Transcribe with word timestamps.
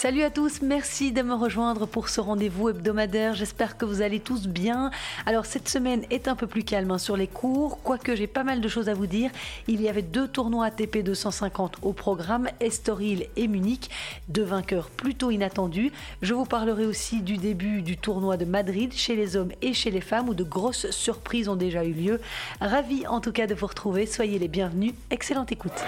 Salut 0.00 0.22
à 0.22 0.30
tous, 0.30 0.62
merci 0.62 1.12
de 1.12 1.20
me 1.20 1.34
rejoindre 1.34 1.84
pour 1.84 2.08
ce 2.08 2.22
rendez-vous 2.22 2.70
hebdomadaire. 2.70 3.34
J'espère 3.34 3.76
que 3.76 3.84
vous 3.84 4.00
allez 4.00 4.18
tous 4.18 4.46
bien. 4.46 4.90
Alors 5.26 5.44
cette 5.44 5.68
semaine 5.68 6.06
est 6.08 6.26
un 6.26 6.34
peu 6.36 6.46
plus 6.46 6.64
calme 6.64 6.90
hein, 6.90 6.96
sur 6.96 7.18
les 7.18 7.26
cours, 7.26 7.82
quoique 7.82 8.16
j'ai 8.16 8.26
pas 8.26 8.42
mal 8.42 8.62
de 8.62 8.68
choses 8.68 8.88
à 8.88 8.94
vous 8.94 9.06
dire. 9.06 9.30
Il 9.68 9.82
y 9.82 9.90
avait 9.90 10.00
deux 10.00 10.26
tournois 10.26 10.64
ATP 10.64 11.02
250 11.04 11.80
au 11.82 11.92
programme, 11.92 12.48
Estoril 12.60 13.26
et 13.36 13.46
Munich, 13.46 13.90
deux 14.28 14.42
vainqueurs 14.42 14.88
plutôt 14.88 15.30
inattendus. 15.30 15.92
Je 16.22 16.32
vous 16.32 16.46
parlerai 16.46 16.86
aussi 16.86 17.20
du 17.20 17.36
début 17.36 17.82
du 17.82 17.98
tournoi 17.98 18.38
de 18.38 18.46
Madrid 18.46 18.94
chez 18.94 19.16
les 19.16 19.36
hommes 19.36 19.52
et 19.60 19.74
chez 19.74 19.90
les 19.90 20.00
femmes 20.00 20.30
où 20.30 20.34
de 20.34 20.44
grosses 20.44 20.90
surprises 20.92 21.50
ont 21.50 21.56
déjà 21.56 21.84
eu 21.84 21.92
lieu. 21.92 22.20
Ravi 22.62 23.06
en 23.06 23.20
tout 23.20 23.32
cas 23.32 23.46
de 23.46 23.54
vous 23.54 23.66
retrouver, 23.66 24.06
soyez 24.06 24.38
les 24.38 24.48
bienvenus. 24.48 24.94
Excellente 25.10 25.52
écoute. 25.52 25.84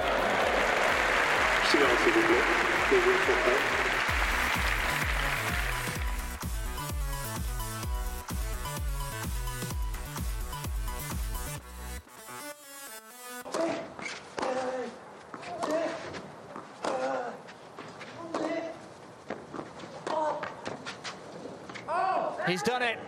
He's 22.52 22.62
done 22.62 22.82
it. 22.82 22.98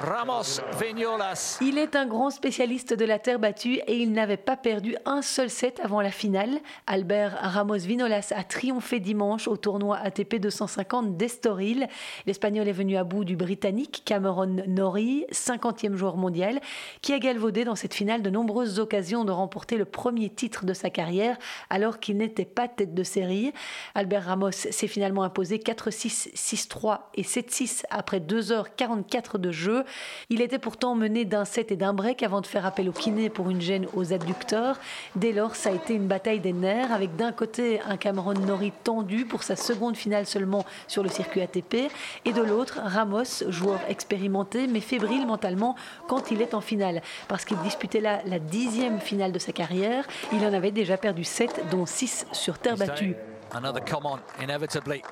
Ramos 0.00 0.62
Vignolas. 0.80 1.58
Il 1.60 1.76
est 1.76 1.94
un 1.94 2.06
grand 2.06 2.30
spécialiste 2.30 2.94
de 2.94 3.04
la 3.04 3.18
terre 3.18 3.38
battue 3.38 3.80
et 3.86 3.98
il 3.98 4.12
n'avait 4.12 4.38
pas 4.38 4.56
perdu 4.56 4.96
un 5.04 5.20
seul 5.20 5.50
set 5.50 5.78
avant 5.84 6.00
la 6.00 6.10
finale. 6.10 6.60
Albert 6.86 7.36
Ramos 7.38 7.76
Vinolas 7.76 8.32
a 8.34 8.42
triomphé 8.42 8.98
dimanche 8.98 9.46
au 9.46 9.58
tournoi 9.58 9.98
ATP 9.98 10.36
250 10.36 11.18
d'Estoril. 11.18 11.86
L'Espagnol 12.24 12.66
est 12.66 12.72
venu 12.72 12.96
à 12.96 13.04
bout 13.04 13.26
du 13.26 13.36
Britannique 13.36 14.00
Cameron 14.06 14.64
Norrie, 14.66 15.26
50e 15.32 15.96
joueur 15.96 16.16
mondial, 16.16 16.60
qui 17.02 17.12
a 17.12 17.18
galvaudé 17.18 17.64
dans 17.64 17.76
cette 17.76 17.92
finale 17.92 18.22
de 18.22 18.30
nombreuses 18.30 18.78
occasions 18.78 19.26
de 19.26 19.32
remporter 19.32 19.76
le 19.76 19.84
premier 19.84 20.30
titre 20.30 20.64
de 20.64 20.72
sa 20.72 20.88
carrière 20.88 21.36
alors 21.68 22.00
qu'il 22.00 22.16
n'était 22.16 22.46
pas 22.46 22.68
tête 22.68 22.94
de 22.94 23.02
série. 23.02 23.52
Albert 23.94 24.24
Ramos 24.24 24.52
s'est 24.52 24.86
finalement 24.86 25.24
imposé 25.24 25.58
4-6, 25.58 26.32
6-3 26.34 27.00
et 27.16 27.22
7-6 27.22 27.82
après 27.90 28.20
2h44 28.20 29.36
de 29.36 29.50
jeu. 29.50 29.84
Il 30.28 30.40
était 30.40 30.58
pourtant 30.58 30.94
mené 30.94 31.24
d'un 31.24 31.44
set 31.44 31.72
et 31.72 31.76
d'un 31.76 31.92
break 31.92 32.22
avant 32.22 32.40
de 32.40 32.46
faire 32.46 32.66
appel 32.66 32.88
au 32.88 32.92
kiné 32.92 33.30
pour 33.30 33.50
une 33.50 33.60
gêne 33.60 33.86
aux 33.94 34.12
adducteurs. 34.12 34.78
Dès 35.16 35.32
lors, 35.32 35.56
ça 35.56 35.70
a 35.70 35.72
été 35.72 35.94
une 35.94 36.06
bataille 36.06 36.40
des 36.40 36.52
nerfs 36.52 36.92
avec 36.92 37.16
d'un 37.16 37.32
côté 37.32 37.80
un 37.82 37.96
Cameron 37.96 38.34
Norrie 38.34 38.72
tendu 38.84 39.24
pour 39.24 39.42
sa 39.42 39.56
seconde 39.56 39.96
finale 39.96 40.26
seulement 40.26 40.64
sur 40.86 41.02
le 41.02 41.08
circuit 41.08 41.40
ATP 41.40 41.90
et 42.24 42.32
de 42.32 42.42
l'autre 42.42 42.80
Ramos, 42.82 43.48
joueur 43.48 43.80
expérimenté 43.88 44.66
mais 44.66 44.80
fébrile 44.80 45.26
mentalement 45.26 45.76
quand 46.08 46.30
il 46.30 46.42
est 46.42 46.54
en 46.54 46.60
finale 46.60 47.02
parce 47.28 47.44
qu'il 47.44 47.58
disputait 47.58 48.00
là 48.00 48.20
la 48.26 48.38
dixième 48.38 49.00
finale 49.00 49.32
de 49.32 49.38
sa 49.38 49.52
carrière. 49.52 50.06
Il 50.32 50.44
en 50.44 50.52
avait 50.52 50.72
déjà 50.72 50.96
perdu 50.96 51.24
7 51.24 51.70
dont 51.70 51.86
6 51.86 52.26
sur 52.32 52.58
terre 52.58 52.76
battue. 52.76 53.14
Another 53.52 53.80
come 53.80 54.06
on, 54.06 54.20
inevitably. 54.40 55.02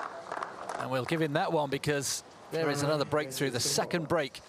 And 0.79 0.89
we'll 0.89 1.05
give 1.05 1.21
him 1.21 1.33
that 1.33 1.51
one 1.51 1.69
because 1.69 2.23
there 2.51 2.71
is 2.71 2.83
another 2.83 3.05
breakthrough, 3.05 3.51
the 3.51 3.59
second 3.59 4.07
break 4.07 4.41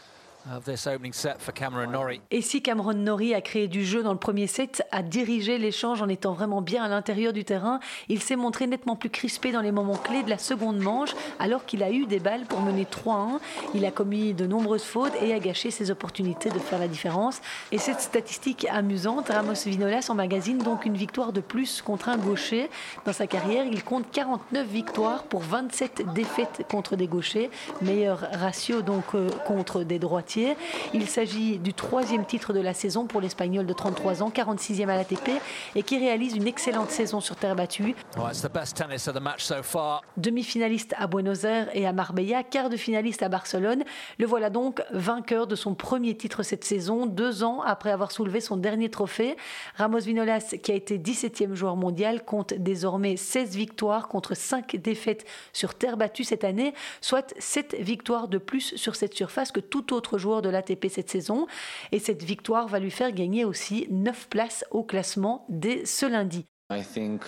Et 2.30 2.40
si 2.40 2.62
Cameron 2.62 2.94
Norrie 2.94 3.34
a 3.34 3.42
créé 3.42 3.68
du 3.68 3.84
jeu 3.84 4.02
dans 4.02 4.12
le 4.12 4.18
premier 4.18 4.46
set, 4.46 4.82
a 4.90 5.02
dirigé 5.02 5.58
l'échange 5.58 6.00
en 6.00 6.08
étant 6.08 6.32
vraiment 6.32 6.62
bien 6.62 6.82
à 6.82 6.88
l'intérieur 6.88 7.34
du 7.34 7.44
terrain, 7.44 7.78
il 8.08 8.22
s'est 8.22 8.36
montré 8.36 8.66
nettement 8.66 8.96
plus 8.96 9.10
crispé 9.10 9.52
dans 9.52 9.60
les 9.60 9.70
moments 9.70 9.96
clés 9.96 10.22
de 10.22 10.30
la 10.30 10.38
seconde 10.38 10.78
manche, 10.78 11.10
alors 11.38 11.66
qu'il 11.66 11.82
a 11.82 11.90
eu 11.90 12.06
des 12.06 12.20
balles 12.20 12.46
pour 12.46 12.60
mener 12.60 12.84
3-1. 12.84 13.38
Il 13.74 13.84
a 13.84 13.90
commis 13.90 14.32
de 14.32 14.46
nombreuses 14.46 14.84
fautes 14.84 15.12
et 15.20 15.34
a 15.34 15.38
gâché 15.38 15.70
ses 15.70 15.90
opportunités 15.90 16.48
de 16.48 16.58
faire 16.58 16.78
la 16.78 16.88
différence. 16.88 17.40
Et 17.70 17.78
cette 17.78 18.00
statistique 18.00 18.66
amusante, 18.70 19.28
Ramos 19.28 19.64
Vinolas 19.66 20.06
emmagasine 20.08 20.58
donc 20.58 20.86
une 20.86 20.96
victoire 20.96 21.32
de 21.32 21.40
plus 21.40 21.82
contre 21.82 22.08
un 22.08 22.16
gaucher. 22.16 22.70
Dans 23.04 23.12
sa 23.12 23.26
carrière, 23.26 23.66
il 23.66 23.84
compte 23.84 24.10
49 24.10 24.66
victoires 24.66 25.24
pour 25.24 25.42
27 25.42 26.14
défaites 26.14 26.66
contre 26.70 26.96
des 26.96 27.06
gauchers, 27.06 27.50
meilleur 27.82 28.26
ratio 28.32 28.80
donc 28.80 29.04
euh, 29.14 29.28
contre 29.46 29.82
des 29.82 29.98
droitiers. 29.98 30.29
Il 30.94 31.08
s'agit 31.08 31.58
du 31.58 31.74
troisième 31.74 32.24
titre 32.24 32.52
de 32.52 32.60
la 32.60 32.74
saison 32.74 33.06
pour 33.06 33.20
l'Espagnol 33.20 33.66
de 33.66 33.72
33 33.72 34.22
ans, 34.22 34.30
46e 34.30 34.88
à 34.88 34.96
l'ATP, 34.96 35.30
et 35.74 35.82
qui 35.82 35.98
réalise 35.98 36.36
une 36.36 36.46
excellente 36.46 36.90
saison 36.90 37.20
sur 37.20 37.36
terre 37.36 37.56
battue. 37.56 37.94
Well, 38.16 38.28
it's 38.30 38.42
the 38.42 38.52
best 38.52 38.76
tennis 38.76 39.08
of 39.08 39.14
the 39.14 39.22
match 39.22 39.42
so 39.42 39.62
far. 39.62 40.02
Demi-finaliste 40.16 40.94
à 40.98 41.06
Buenos 41.06 41.44
Aires 41.44 41.68
et 41.74 41.86
à 41.86 41.92
Marbella, 41.92 42.42
quart 42.42 42.68
de 42.68 42.76
finaliste 42.76 43.22
à 43.22 43.28
Barcelone. 43.28 43.84
Le 44.18 44.26
voilà 44.26 44.50
donc 44.50 44.82
vainqueur 44.90 45.46
de 45.46 45.54
son 45.54 45.74
premier 45.74 46.16
titre 46.16 46.42
cette 46.42 46.64
saison, 46.64 47.06
deux 47.06 47.42
ans 47.42 47.62
après 47.62 47.90
avoir 47.90 48.12
soulevé 48.12 48.40
son 48.40 48.56
dernier 48.56 48.90
trophée. 48.90 49.36
Ramos 49.76 50.00
Vinolas, 50.00 50.54
qui 50.62 50.72
a 50.72 50.74
été 50.74 50.98
17e 50.98 51.54
joueur 51.54 51.76
mondial, 51.76 52.24
compte 52.24 52.54
désormais 52.54 53.16
16 53.16 53.56
victoires 53.56 54.08
contre 54.08 54.36
5 54.36 54.76
défaites 54.76 55.24
sur 55.52 55.74
terre 55.74 55.96
battue 55.96 56.24
cette 56.24 56.44
année, 56.44 56.74
soit 57.00 57.34
7 57.38 57.76
victoires 57.80 58.28
de 58.28 58.38
plus 58.38 58.76
sur 58.76 58.96
cette 58.96 59.14
surface 59.14 59.52
que 59.52 59.60
tout 59.60 59.92
autre 59.92 60.18
joueur 60.20 60.42
de 60.42 60.48
l'ATP 60.48 60.86
cette 60.88 61.10
saison. 61.10 61.46
Et 61.90 61.98
cette 61.98 62.22
victoire 62.22 62.68
va 62.68 62.78
lui 62.78 62.92
faire 62.92 63.10
gagner 63.12 63.44
aussi 63.44 63.86
9 63.90 64.28
places 64.28 64.64
au 64.70 64.84
classement 64.84 65.44
dès 65.48 65.84
ce 65.84 66.06
lundi. 66.06 66.46
I 66.72 66.82
think, 66.82 67.22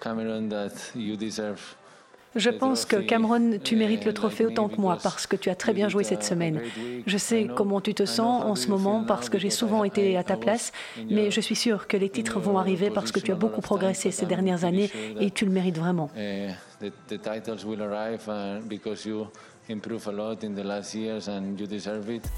Cameron, 0.00 0.48
that 0.48 0.72
you 0.94 1.16
deserve 1.16 1.76
Je 2.36 2.50
pense 2.50 2.84
que 2.84 2.96
Cameron, 2.96 3.58
tu 3.62 3.74
mérites 3.74 4.04
le 4.04 4.14
trophée 4.14 4.46
autant 4.46 4.68
que 4.68 4.80
moi 4.80 4.96
parce 5.02 5.26
que 5.26 5.34
tu 5.34 5.50
as 5.50 5.56
très 5.56 5.72
bien 5.72 5.88
joué 5.88 6.04
cette 6.04 6.22
semaine. 6.22 6.60
Je 7.06 7.16
sais 7.18 7.48
comment 7.56 7.80
tu 7.80 7.92
te 7.92 8.04
sens 8.04 8.44
en 8.44 8.54
ce 8.54 8.68
moment 8.68 9.04
parce 9.04 9.28
que 9.28 9.38
j'ai 9.38 9.50
souvent 9.50 9.82
été 9.82 10.16
à 10.16 10.22
ta 10.22 10.36
place, 10.36 10.72
mais 11.10 11.30
je 11.30 11.40
suis 11.40 11.56
sûr 11.56 11.88
que 11.88 11.96
les 11.96 12.08
titres 12.08 12.38
vont 12.38 12.56
arriver 12.58 12.90
parce 12.90 13.10
que 13.10 13.18
tu 13.18 13.32
as 13.32 13.34
beaucoup 13.34 13.60
progressé 13.60 14.10
ces 14.12 14.26
dernières 14.26 14.64
années 14.64 14.90
et 15.18 15.30
tu 15.30 15.44
le 15.44 15.50
mérites 15.50 15.78
vraiment. 15.78 16.08
Uh, 19.70 19.76
the, 19.76 19.76
the 19.76 19.76
titles 19.76 19.76
will 19.76 19.76
arrive 19.76 19.76
uh, 19.76 19.76
because 19.76 19.76
you 19.76 19.76
improve 19.76 20.06
a 20.06 20.12
lot 20.12 20.44
in 20.44 20.54
the 20.54 20.64
last 20.64 20.94
years 20.94 21.28
and 21.28 21.58
you 21.60 21.66
deserve 21.66 22.10
it. 22.10 22.28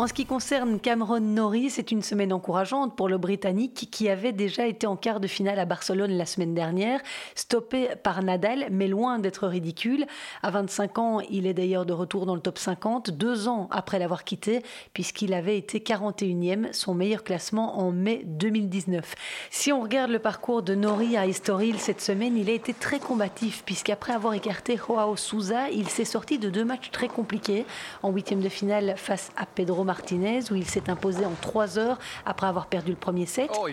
En 0.00 0.06
ce 0.06 0.14
qui 0.14 0.24
concerne 0.24 0.80
Cameron 0.80 1.20
Norrie, 1.20 1.68
c'est 1.68 1.90
une 1.90 2.00
semaine 2.00 2.32
encourageante 2.32 2.96
pour 2.96 3.06
le 3.06 3.18
Britannique 3.18 3.88
qui 3.92 4.08
avait 4.08 4.32
déjà 4.32 4.66
été 4.66 4.86
en 4.86 4.96
quart 4.96 5.20
de 5.20 5.26
finale 5.26 5.58
à 5.58 5.66
Barcelone 5.66 6.12
la 6.12 6.24
semaine 6.24 6.54
dernière, 6.54 7.02
stoppé 7.34 7.90
par 8.02 8.22
Nadal, 8.22 8.68
mais 8.70 8.88
loin 8.88 9.18
d'être 9.18 9.46
ridicule. 9.46 10.06
À 10.42 10.50
25 10.52 10.98
ans, 10.98 11.20
il 11.28 11.46
est 11.46 11.52
d'ailleurs 11.52 11.84
de 11.84 11.92
retour 11.92 12.24
dans 12.24 12.34
le 12.34 12.40
top 12.40 12.56
50, 12.56 13.10
deux 13.10 13.46
ans 13.46 13.68
après 13.70 13.98
l'avoir 13.98 14.24
quitté, 14.24 14.62
puisqu'il 14.94 15.34
avait 15.34 15.58
été 15.58 15.80
41e, 15.80 16.72
son 16.72 16.94
meilleur 16.94 17.22
classement 17.22 17.78
en 17.78 17.92
mai 17.92 18.22
2019. 18.24 19.14
Si 19.50 19.70
on 19.70 19.82
regarde 19.82 20.10
le 20.10 20.18
parcours 20.18 20.62
de 20.62 20.74
Norrie 20.74 21.18
à 21.18 21.26
Estoril 21.26 21.78
cette 21.78 22.00
semaine, 22.00 22.38
il 22.38 22.48
a 22.48 22.54
été 22.54 22.72
très 22.72 23.00
combatif, 23.00 23.64
puisqu'après 23.66 24.14
avoir 24.14 24.32
écarté 24.32 24.78
Joao 24.78 25.16
Souza, 25.16 25.68
il 25.68 25.90
s'est 25.90 26.06
sorti 26.06 26.38
de 26.38 26.48
deux 26.48 26.64
matchs 26.64 26.90
très 26.90 27.08
compliqués. 27.08 27.66
En 28.02 28.10
huitième 28.10 28.40
de 28.40 28.48
finale 28.48 28.94
face 28.96 29.30
à 29.36 29.44
Pedro 29.44 29.84
Martinez, 29.90 30.52
où 30.52 30.54
il 30.54 30.68
s'est 30.68 30.88
imposé 30.88 31.26
en 31.26 31.32
3 31.40 31.76
heures 31.76 31.98
après 32.24 32.46
avoir 32.46 32.66
perdu 32.66 32.92
le 32.92 32.96
premier 32.96 33.26
set. 33.26 33.50
Oh. 33.60 33.66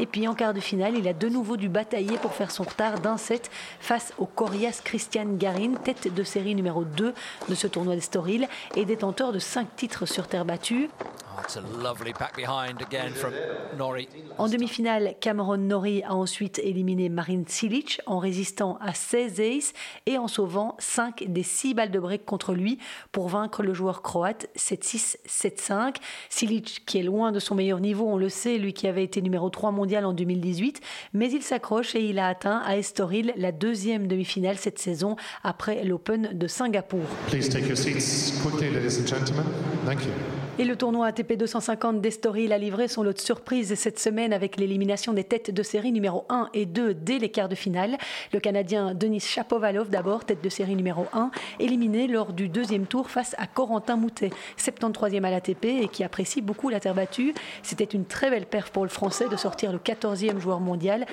Et 0.00 0.06
puis 0.06 0.26
en 0.26 0.34
quart 0.34 0.52
de 0.52 0.58
finale, 0.58 0.96
il 0.96 1.06
a 1.06 1.12
de 1.12 1.28
nouveau 1.28 1.56
dû 1.56 1.68
batailler 1.68 2.18
pour 2.18 2.32
faire 2.32 2.50
son 2.50 2.64
retard 2.64 2.98
d'un 2.98 3.16
set 3.16 3.52
face 3.78 4.12
au 4.18 4.26
Corias 4.26 4.80
Christian 4.82 5.26
Garin, 5.34 5.74
tête 5.74 6.12
de 6.12 6.24
série 6.24 6.56
numéro 6.56 6.82
2 6.82 7.14
de 7.48 7.54
ce 7.54 7.68
tournoi 7.68 7.94
d'Estoril 7.94 8.48
et 8.74 8.84
détenteur 8.84 9.30
de 9.30 9.38
5 9.38 9.76
titres 9.76 10.06
sur 10.06 10.26
terre 10.26 10.44
battue. 10.44 10.90
Oh, 11.36 11.40
it's 11.42 11.56
a 11.56 11.60
lovely 11.82 12.12
back 12.12 12.36
behind 12.36 12.80
again 12.80 13.10
from 13.10 13.32
Norrie. 13.76 14.08
En 14.38 14.46
demi-finale, 14.46 15.14
Cameron 15.20 15.56
Norrie 15.56 16.02
a 16.04 16.14
ensuite 16.14 16.60
éliminé 16.60 17.08
Marin 17.08 17.42
Cilic 17.46 18.00
en 18.06 18.18
résistant 18.20 18.78
à 18.80 18.94
16 18.94 19.40
aces 19.40 19.72
et 20.06 20.16
en 20.16 20.28
sauvant 20.28 20.76
5 20.78 21.24
des 21.26 21.42
6 21.42 21.74
balles 21.74 21.90
de 21.90 21.98
break 21.98 22.24
contre 22.24 22.54
lui 22.54 22.78
pour 23.10 23.28
vaincre 23.28 23.64
le 23.64 23.74
joueur 23.74 24.02
croate 24.02 24.46
7-6, 24.56 25.16
7-5. 25.48 25.96
Cilic 26.28 26.82
qui 26.86 26.98
est 26.98 27.02
loin 27.02 27.32
de 27.32 27.38
son 27.38 27.54
meilleur 27.54 27.80
niveau, 27.80 28.06
on 28.08 28.16
le 28.16 28.28
sait, 28.28 28.58
lui 28.58 28.72
qui 28.72 28.86
avait 28.86 29.04
été 29.04 29.22
numéro 29.22 29.50
3 29.50 29.70
mondial 29.70 30.04
en 30.04 30.12
2018, 30.12 30.80
mais 31.12 31.30
il 31.30 31.42
s'accroche 31.42 31.94
et 31.94 32.04
il 32.04 32.18
a 32.18 32.28
atteint 32.28 32.62
à 32.64 32.76
Estoril 32.76 33.32
la 33.36 33.52
deuxième 33.52 34.06
demi-finale 34.06 34.56
cette 34.56 34.78
saison 34.78 35.16
après 35.42 35.84
l'Open 35.84 36.30
de 36.32 36.46
Singapour. 36.46 37.04
Please 37.28 37.48
take 37.48 37.66
your 37.66 37.76
seats 37.76 38.40
quickly, 38.42 38.70
ladies 38.70 38.98
and 39.00 39.06
gentlemen. 39.06 39.46
Thank 39.84 40.04
you. 40.04 40.43
Et 40.56 40.64
le 40.64 40.76
tournoi 40.76 41.08
ATP 41.08 41.32
250 41.32 42.00
d'Estoril 42.00 42.52
a 42.52 42.58
livré 42.58 42.86
son 42.86 43.02
lot 43.02 43.12
de 43.12 43.18
surprises 43.18 43.74
cette 43.74 43.98
semaine 43.98 44.32
avec 44.32 44.56
l'élimination 44.56 45.12
des 45.12 45.24
têtes 45.24 45.50
de 45.50 45.62
série 45.64 45.90
numéro 45.90 46.26
1 46.28 46.50
et 46.54 46.64
2 46.64 46.94
dès 46.94 47.18
les 47.18 47.28
quarts 47.28 47.48
de 47.48 47.56
finale. 47.56 47.98
Le 48.32 48.38
Canadien 48.38 48.94
Denis 48.94 49.18
Chapovalov 49.18 49.90
d'abord, 49.90 50.24
tête 50.24 50.44
de 50.44 50.48
série 50.48 50.76
numéro 50.76 51.06
1, 51.12 51.32
éliminé 51.58 52.06
lors 52.06 52.32
du 52.32 52.48
deuxième 52.48 52.86
tour 52.86 53.10
face 53.10 53.34
à 53.36 53.48
Corentin 53.48 53.96
Moutet, 53.96 54.30
73e 54.56 55.24
à 55.24 55.30
l'ATP 55.30 55.64
et 55.64 55.88
qui 55.88 56.04
apprécie 56.04 56.40
beaucoup 56.40 56.68
la 56.68 56.78
terre 56.78 56.94
battue. 56.94 57.34
C'était 57.64 57.82
une 57.82 58.04
très 58.04 58.30
belle 58.30 58.46
perf 58.46 58.70
pour 58.70 58.84
le 58.84 58.90
Français 58.90 59.28
de 59.28 59.36
sortir 59.36 59.72
le 59.72 59.78
14e 59.78 60.38
joueur 60.38 60.60
mondial. 60.60 61.04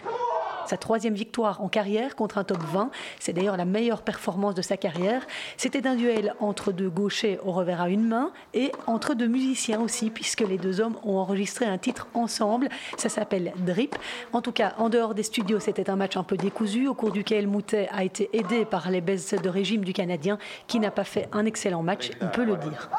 Sa 0.65 0.77
troisième 0.77 1.15
victoire 1.15 1.61
en 1.61 1.67
carrière 1.67 2.15
contre 2.15 2.37
un 2.37 2.43
top 2.43 2.63
20. 2.63 2.91
C'est 3.19 3.33
d'ailleurs 3.33 3.57
la 3.57 3.65
meilleure 3.65 4.03
performance 4.03 4.55
de 4.55 4.61
sa 4.61 4.77
carrière. 4.77 5.25
C'était 5.57 5.87
un 5.87 5.95
duel 5.95 6.33
entre 6.39 6.71
deux 6.71 6.89
gauchers 6.89 7.39
au 7.43 7.51
revers 7.51 7.81
à 7.81 7.89
une 7.89 8.07
main 8.07 8.31
et 8.53 8.71
entre 8.87 9.13
deux 9.13 9.27
musiciens 9.31 9.81
aussi, 9.81 10.09
puisque 10.09 10.41
les 10.41 10.57
deux 10.57 10.81
hommes 10.81 10.97
ont 11.03 11.17
enregistré 11.17 11.65
un 11.65 11.77
titre 11.77 12.07
ensemble. 12.13 12.69
Ça 12.97 13.09
s'appelle 13.09 13.53
Drip. 13.57 13.95
En 14.33 14.41
tout 14.41 14.51
cas, 14.51 14.73
en 14.77 14.89
dehors 14.89 15.15
des 15.15 15.23
studios, 15.23 15.59
c'était 15.59 15.89
un 15.89 15.95
match 15.95 16.17
un 16.17 16.23
peu 16.23 16.37
décousu, 16.37 16.87
au 16.87 16.93
cours 16.93 17.11
duquel 17.11 17.47
Moutet 17.47 17.89
a 17.91 18.03
été 18.03 18.29
aidé 18.33 18.65
par 18.65 18.89
les 18.91 19.01
baisses 19.01 19.33
de 19.33 19.49
régime 19.49 19.83
du 19.83 19.93
Canadien, 19.93 20.37
qui 20.67 20.79
n'a 20.79 20.91
pas 20.91 21.03
fait 21.03 21.29
un 21.31 21.45
excellent 21.45 21.83
match, 21.83 22.11
on 22.21 22.27
peut 22.27 22.45
le 22.45 22.57
dire. 22.57 22.89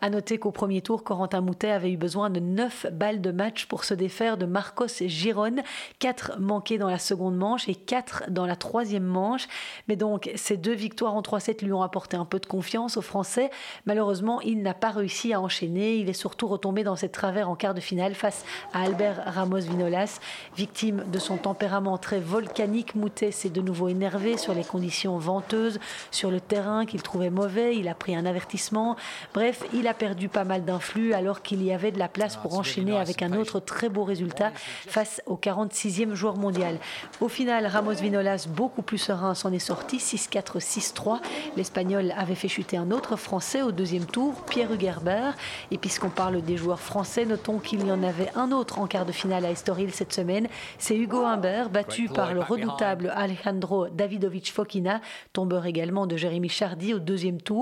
À 0.00 0.10
noter 0.10 0.38
qu'au 0.38 0.50
premier 0.50 0.82
tour, 0.82 1.04
Corentin 1.04 1.40
Moutet 1.40 1.70
avait 1.70 1.90
eu 1.90 1.96
besoin 1.96 2.30
de 2.30 2.40
9 2.40 2.86
balles 2.92 3.20
de 3.20 3.30
match 3.30 3.66
pour 3.66 3.84
se 3.84 3.94
défaire 3.94 4.36
de 4.36 4.46
Marcos 4.46 4.86
Giron. 5.00 5.56
4 5.98 6.40
manquées 6.40 6.78
dans 6.78 6.90
la 6.90 6.98
seconde 6.98 7.36
manche 7.36 7.68
et 7.68 7.74
4 7.74 8.30
dans 8.30 8.46
la 8.46 8.56
troisième 8.56 9.04
manche. 9.04 9.46
Mais 9.88 9.96
donc, 9.96 10.30
ces 10.34 10.56
deux 10.56 10.74
victoires 10.74 11.14
en 11.14 11.22
3-7 11.22 11.64
lui 11.64 11.72
ont 11.72 11.82
apporté 11.82 12.16
un 12.16 12.24
peu 12.24 12.38
de 12.38 12.46
confiance 12.46 12.96
aux 12.96 13.02
Français. 13.02 13.50
Malheureusement, 13.86 14.40
il 14.40 14.62
n'a 14.62 14.74
pas 14.74 14.90
réussi 14.90 15.32
à 15.32 15.40
enchaîner. 15.40 15.96
Il 15.96 16.08
est 16.08 16.14
surtout 16.14 16.48
retombé 16.48 16.84
dans 16.84 16.96
cette 16.96 17.12
travers 17.12 17.50
en 17.50 17.56
quart 17.56 17.74
de 17.74 17.80
finale 17.80 18.14
face 18.14 18.44
à 18.72 18.82
Albert 18.82 19.22
Ramos 19.26 19.60
Vinolas. 19.60 20.20
Victime 20.56 21.04
de 21.10 21.18
son 21.18 21.36
tempérament 21.36 21.98
très 21.98 22.20
volcanique, 22.20 22.94
Moutet 22.94 23.30
s'est 23.30 23.50
de 23.50 23.60
nouveau 23.60 23.88
énervé 23.88 24.36
sur 24.36 24.54
les 24.54 24.64
conditions 24.64 25.18
venteuses, 25.18 25.78
sur 26.10 26.30
le 26.30 26.40
terrain 26.40 26.86
qu'il 26.86 27.02
trouvait 27.02 27.30
mauvais 27.30 27.69
il 27.76 27.88
a 27.88 27.94
pris 27.94 28.14
un 28.14 28.26
avertissement. 28.26 28.96
Bref, 29.34 29.64
il 29.72 29.86
a 29.86 29.94
perdu 29.94 30.28
pas 30.28 30.44
mal 30.44 30.64
d'influx 30.64 31.14
alors 31.14 31.42
qu'il 31.42 31.62
y 31.62 31.72
avait 31.72 31.92
de 31.92 31.98
la 31.98 32.08
place 32.08 32.36
pour 32.36 32.58
enchaîner 32.58 32.96
avec 32.96 33.22
un 33.22 33.32
autre 33.32 33.60
très 33.60 33.88
beau 33.88 34.04
résultat 34.04 34.52
face 34.54 35.22
au 35.26 35.36
46e 35.36 36.14
joueur 36.14 36.36
mondial. 36.36 36.78
Au 37.20 37.28
final, 37.28 37.66
Ramos 37.66 37.94
Vinolas, 37.94 38.46
beaucoup 38.48 38.82
plus 38.82 38.98
serein, 38.98 39.34
s'en 39.34 39.52
est 39.52 39.58
sorti 39.58 39.98
6-4, 39.98 40.58
6-3. 40.58 41.20
L'Espagnol 41.56 42.12
avait 42.16 42.34
fait 42.34 42.48
chuter 42.48 42.76
un 42.76 42.90
autre 42.90 43.16
Français 43.16 43.62
au 43.62 43.72
deuxième 43.72 44.06
tour, 44.06 44.34
Pierre 44.48 44.72
Hugerbert. 44.72 45.36
Et 45.70 45.78
puisqu'on 45.78 46.10
parle 46.10 46.42
des 46.42 46.56
joueurs 46.56 46.80
français, 46.80 47.24
notons 47.24 47.58
qu'il 47.58 47.86
y 47.86 47.92
en 47.92 48.02
avait 48.02 48.30
un 48.34 48.52
autre 48.52 48.78
en 48.78 48.86
quart 48.86 49.06
de 49.06 49.12
finale 49.12 49.44
à 49.44 49.50
Estoril 49.50 49.92
cette 49.92 50.12
semaine. 50.12 50.48
C'est 50.78 50.96
Hugo 50.96 51.24
Humbert, 51.24 51.70
battu 51.70 52.08
par 52.08 52.34
le 52.34 52.40
redoutable 52.40 53.12
Alejandro 53.14 53.88
Davidovich 53.88 54.52
Fokina, 54.52 55.00
tombeur 55.32 55.66
également 55.66 56.06
de 56.06 56.16
Jérémy 56.16 56.48
Chardy 56.48 56.94
au 56.94 56.98
deuxième 56.98 57.40
tour. 57.40 57.59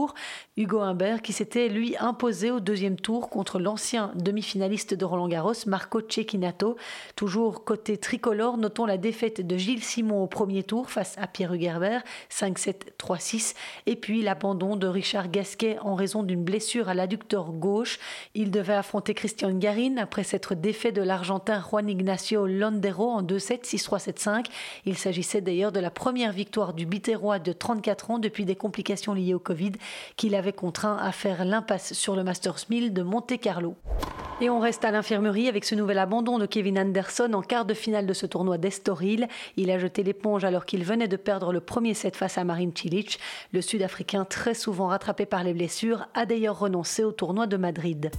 Hugo 0.56 0.80
Humbert 0.80 1.22
qui 1.22 1.32
s'était 1.32 1.68
lui 1.68 1.96
imposé 1.98 2.50
au 2.50 2.60
deuxième 2.60 2.96
tour 2.96 3.30
contre 3.30 3.58
l'ancien 3.58 4.12
demi-finaliste 4.14 4.94
de 4.94 5.04
Roland 5.04 5.28
Garros, 5.28 5.52
Marco 5.66 6.00
Cecchinato. 6.00 6.76
Toujours 7.16 7.64
côté 7.64 7.96
tricolore, 7.96 8.58
notons 8.58 8.86
la 8.86 8.96
défaite 8.96 9.46
de 9.46 9.56
Gilles 9.56 9.82
Simon 9.82 10.22
au 10.22 10.26
premier 10.26 10.62
tour 10.62 10.90
face 10.90 11.16
à 11.18 11.26
Pierre 11.26 11.52
Hugerbert, 11.52 12.02
5-7, 12.30 12.74
3-6. 12.98 13.54
Et 13.86 13.96
puis 13.96 14.22
l'abandon 14.22 14.76
de 14.76 14.86
Richard 14.86 15.30
Gasquet 15.30 15.78
en 15.80 15.94
raison 15.94 16.22
d'une 16.22 16.44
blessure 16.44 16.88
à 16.88 16.94
l'adducteur 16.94 17.52
gauche. 17.52 17.98
Il 18.34 18.50
devait 18.50 18.74
affronter 18.74 19.14
Christian 19.14 19.52
Garin 19.52 19.96
après 19.96 20.24
s'être 20.24 20.54
défait 20.54 20.92
de 20.92 21.02
l'Argentin 21.02 21.62
Juan 21.62 21.88
Ignacio 21.88 22.46
Londero 22.46 23.10
en 23.10 23.22
2-7, 23.22 23.64
6-3, 23.64 24.10
7-5. 24.10 24.46
Il 24.86 24.96
s'agissait 24.96 25.40
d'ailleurs 25.40 25.72
de 25.72 25.80
la 25.80 25.90
première 25.90 26.32
victoire 26.32 26.74
du 26.74 26.86
Biterrois 26.86 27.38
de 27.38 27.52
34 27.52 28.10
ans 28.10 28.18
depuis 28.18 28.44
des 28.44 28.56
complications 28.56 29.14
liées 29.14 29.34
au 29.34 29.38
Covid 29.38 29.72
qu'il 30.16 30.34
avait 30.34 30.52
contraint 30.52 30.96
à 30.96 31.12
faire 31.12 31.44
l'impasse 31.44 31.92
sur 31.92 32.16
le 32.16 32.24
Masters 32.24 32.66
1000 32.68 32.92
de 32.92 33.02
Monte-Carlo. 33.02 33.76
Et 34.40 34.50
on 34.50 34.60
reste 34.60 34.84
à 34.84 34.92
l'infirmerie 34.92 35.48
avec 35.48 35.64
ce 35.64 35.74
nouvel 35.74 35.98
abandon 35.98 36.38
de 36.38 36.46
Kevin 36.46 36.78
Anderson 36.78 37.32
en 37.32 37.42
quart 37.42 37.64
de 37.64 37.74
finale 37.74 38.06
de 38.06 38.12
ce 38.12 38.24
tournoi 38.24 38.56
d'Estoril. 38.56 39.26
Il 39.56 39.68
a 39.70 39.78
jeté 39.80 40.04
l'éponge 40.04 40.44
alors 40.44 40.64
qu'il 40.64 40.84
venait 40.84 41.08
de 41.08 41.16
perdre 41.16 41.52
le 41.52 41.60
premier 41.60 41.94
set 41.94 42.14
face 42.14 42.38
à 42.38 42.44
Marin 42.44 42.70
Cilic. 42.72 43.18
Le 43.52 43.60
Sud-Africain, 43.60 44.24
très 44.24 44.54
souvent 44.54 44.86
rattrapé 44.86 45.26
par 45.26 45.42
les 45.42 45.54
blessures, 45.54 46.06
a 46.14 46.24
d'ailleurs 46.24 46.60
renoncé 46.60 47.02
au 47.02 47.10
tournoi 47.10 47.48
de 47.48 47.56
Madrid. 47.56 48.12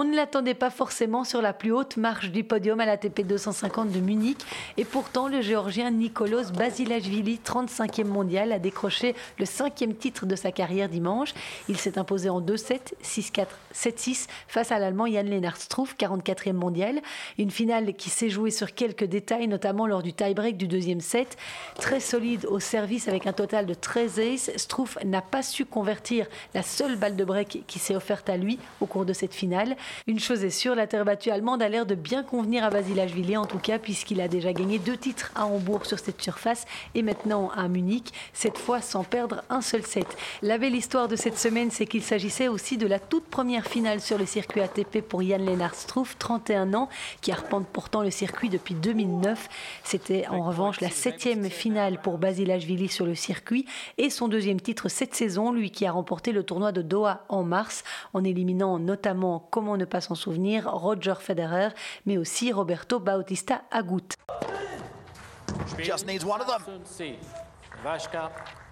On 0.00 0.04
ne 0.04 0.14
l'attendait 0.14 0.54
pas 0.54 0.70
forcément 0.70 1.24
sur 1.24 1.42
la 1.42 1.52
plus 1.52 1.72
haute 1.72 1.96
marche 1.96 2.30
du 2.30 2.44
podium 2.44 2.78
à 2.78 2.86
l'ATP 2.86 3.26
250 3.26 3.90
de 3.90 3.98
Munich. 3.98 4.38
Et 4.76 4.84
pourtant, 4.84 5.26
le 5.26 5.40
géorgien 5.40 5.90
Nicolas 5.90 6.52
Basilashvili, 6.56 7.40
35e 7.44 8.04
mondial, 8.04 8.52
a 8.52 8.60
décroché 8.60 9.16
le 9.40 9.44
cinquième 9.44 9.96
titre 9.96 10.24
de 10.24 10.36
sa 10.36 10.52
carrière 10.52 10.88
dimanche. 10.88 11.34
Il 11.68 11.76
s'est 11.78 11.98
imposé 11.98 12.30
en 12.30 12.40
2-7, 12.40 12.92
6-4, 13.02 13.46
7-6 13.74 14.28
face 14.46 14.70
à 14.70 14.78
l'Allemand 14.78 15.08
Jan 15.08 15.24
Lennart 15.24 15.56
Struff, 15.56 15.96
44e 15.98 16.52
mondial. 16.52 17.00
Une 17.36 17.50
finale 17.50 17.94
qui 17.94 18.08
s'est 18.08 18.30
jouée 18.30 18.52
sur 18.52 18.74
quelques 18.74 19.02
détails, 19.02 19.48
notamment 19.48 19.88
lors 19.88 20.04
du 20.04 20.12
tie-break 20.12 20.56
du 20.56 20.68
deuxième 20.68 21.00
set. 21.00 21.36
Très 21.74 21.98
solide 21.98 22.46
au 22.46 22.60
service 22.60 23.08
avec 23.08 23.26
un 23.26 23.32
total 23.32 23.66
de 23.66 23.74
13 23.74 24.20
aces, 24.20 24.50
Struff 24.58 24.96
n'a 25.04 25.22
pas 25.22 25.42
su 25.42 25.64
convertir 25.64 26.28
la 26.54 26.62
seule 26.62 26.94
balle 26.94 27.16
de 27.16 27.24
break 27.24 27.64
qui 27.66 27.80
s'est 27.80 27.96
offerte 27.96 28.30
à 28.30 28.36
lui 28.36 28.60
au 28.80 28.86
cours 28.86 29.04
de 29.04 29.12
cette 29.12 29.34
finale. 29.34 29.76
Une 30.06 30.18
chose 30.18 30.44
est 30.44 30.50
sûre, 30.50 30.74
la 30.74 30.86
terre 30.86 31.04
battue 31.04 31.30
allemande 31.30 31.62
a 31.62 31.68
l'air 31.68 31.86
de 31.86 31.94
bien 31.94 32.22
convenir 32.22 32.64
à 32.64 32.70
Basilashvili, 32.70 33.36
en 33.36 33.46
tout 33.46 33.58
cas, 33.58 33.78
puisqu'il 33.78 34.20
a 34.20 34.28
déjà 34.28 34.52
gagné 34.52 34.78
deux 34.78 34.96
titres 34.96 35.30
à 35.34 35.46
Hambourg 35.46 35.86
sur 35.86 35.98
cette 35.98 36.20
surface 36.20 36.64
et 36.94 37.02
maintenant 37.02 37.50
à 37.50 37.68
Munich, 37.68 38.12
cette 38.32 38.58
fois 38.58 38.80
sans 38.80 39.04
perdre 39.04 39.42
un 39.50 39.60
seul 39.60 39.84
set. 39.84 40.06
La 40.42 40.58
belle 40.58 40.74
histoire 40.74 41.08
de 41.08 41.16
cette 41.16 41.38
semaine, 41.38 41.70
c'est 41.70 41.86
qu'il 41.86 42.02
s'agissait 42.02 42.48
aussi 42.48 42.76
de 42.76 42.86
la 42.86 42.98
toute 42.98 43.24
première 43.24 43.66
finale 43.66 44.00
sur 44.00 44.18
le 44.18 44.26
circuit 44.26 44.60
ATP 44.60 45.00
pour 45.00 45.22
Jan 45.22 45.38
Lennart 45.38 45.74
Struff, 45.74 46.16
31 46.18 46.74
ans, 46.74 46.88
qui 47.20 47.32
arpente 47.32 47.66
pourtant 47.66 48.02
le 48.02 48.10
circuit 48.10 48.48
depuis 48.48 48.74
2009. 48.74 49.48
C'était 49.84 50.26
en 50.28 50.42
revanche 50.42 50.80
la 50.80 50.90
septième 50.90 51.48
finale 51.50 52.00
pour 52.00 52.18
Basilashvili 52.18 52.88
sur 52.88 53.06
le 53.06 53.14
circuit 53.14 53.66
et 53.96 54.10
son 54.10 54.28
deuxième 54.28 54.60
titre 54.60 54.88
cette 54.88 55.14
saison, 55.14 55.52
lui 55.52 55.70
qui 55.70 55.86
a 55.86 55.92
remporté 55.92 56.32
le 56.32 56.42
tournoi 56.42 56.72
de 56.72 56.82
Doha 56.82 57.24
en 57.28 57.42
mars 57.42 57.84
en 58.14 58.24
éliminant 58.24 58.78
notamment 58.78 59.46
comment 59.68 59.76
ne 59.76 59.84
pas 59.84 60.00
s'en 60.00 60.14
souvenir, 60.14 60.66
Roger 60.66 61.12
Federer, 61.20 61.68
mais 62.06 62.16
aussi 62.16 62.52
Roberto 62.52 62.98
Bautista 63.00 63.64
Agut. 63.70 64.14
Just 65.78 66.06
needs 66.06 66.24
one 66.24 66.40
of 66.40 66.46
them. 66.46 66.62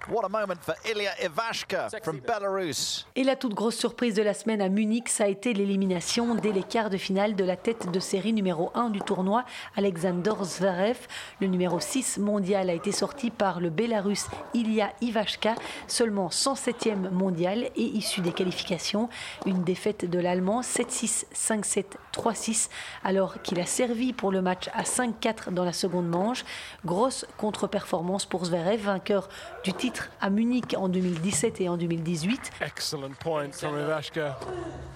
What 0.08 0.24
a 0.24 0.28
moment 0.28 0.60
for 0.60 0.76
Ilya 0.88 1.10
Ivashka 1.24 1.88
from 2.00 2.20
Belarus. 2.20 3.08
Et 3.16 3.24
la 3.24 3.34
toute 3.34 3.54
grosse 3.54 3.74
surprise 3.74 4.14
de 4.14 4.22
la 4.22 4.34
semaine 4.34 4.62
à 4.62 4.68
Munich, 4.68 5.08
ça 5.08 5.24
a 5.24 5.26
été 5.26 5.52
l'élimination 5.52 6.36
dès 6.36 6.52
les 6.52 6.62
quarts 6.62 6.90
de 6.90 6.96
finale 6.96 7.34
de 7.34 7.42
la 7.42 7.56
tête 7.56 7.90
de 7.90 7.98
série 7.98 8.32
numéro 8.32 8.70
1 8.76 8.90
du 8.90 9.00
tournoi, 9.00 9.44
Alexander 9.74 10.34
Zverev. 10.44 10.96
Le 11.40 11.48
numéro 11.48 11.80
6 11.80 12.18
mondial 12.18 12.70
a 12.70 12.72
été 12.72 12.92
sorti 12.92 13.32
par 13.32 13.58
le 13.58 13.68
Bélarus 13.68 14.26
Ilya 14.54 14.92
Ivashka, 15.00 15.56
seulement 15.88 16.28
107e 16.28 17.10
mondial 17.10 17.64
et 17.74 17.82
issu 17.82 18.20
des 18.20 18.32
qualifications. 18.32 19.08
Une 19.44 19.64
défaite 19.64 20.08
de 20.08 20.20
l'Allemand 20.20 20.60
7-6, 20.60 21.24
5-7, 21.34 21.84
3-6, 22.14 22.68
alors 23.02 23.42
qu'il 23.42 23.58
a 23.58 23.66
servi 23.66 24.12
pour 24.12 24.30
le 24.30 24.40
match 24.40 24.68
à 24.72 24.84
5-4 24.84 25.52
dans 25.52 25.64
la 25.64 25.72
seconde 25.72 26.06
manche. 26.06 26.44
Grosse 26.84 27.26
contre-performance 27.38 28.24
pour 28.24 28.44
Zverev, 28.44 28.82
vainqueur 28.82 29.28
du 29.64 29.72
titre 29.72 29.95
à 30.20 30.30
Munich 30.30 30.74
en 30.76 30.88
2017 30.88 31.60
et 31.60 31.68
en 31.68 31.76
2018. 31.76 32.52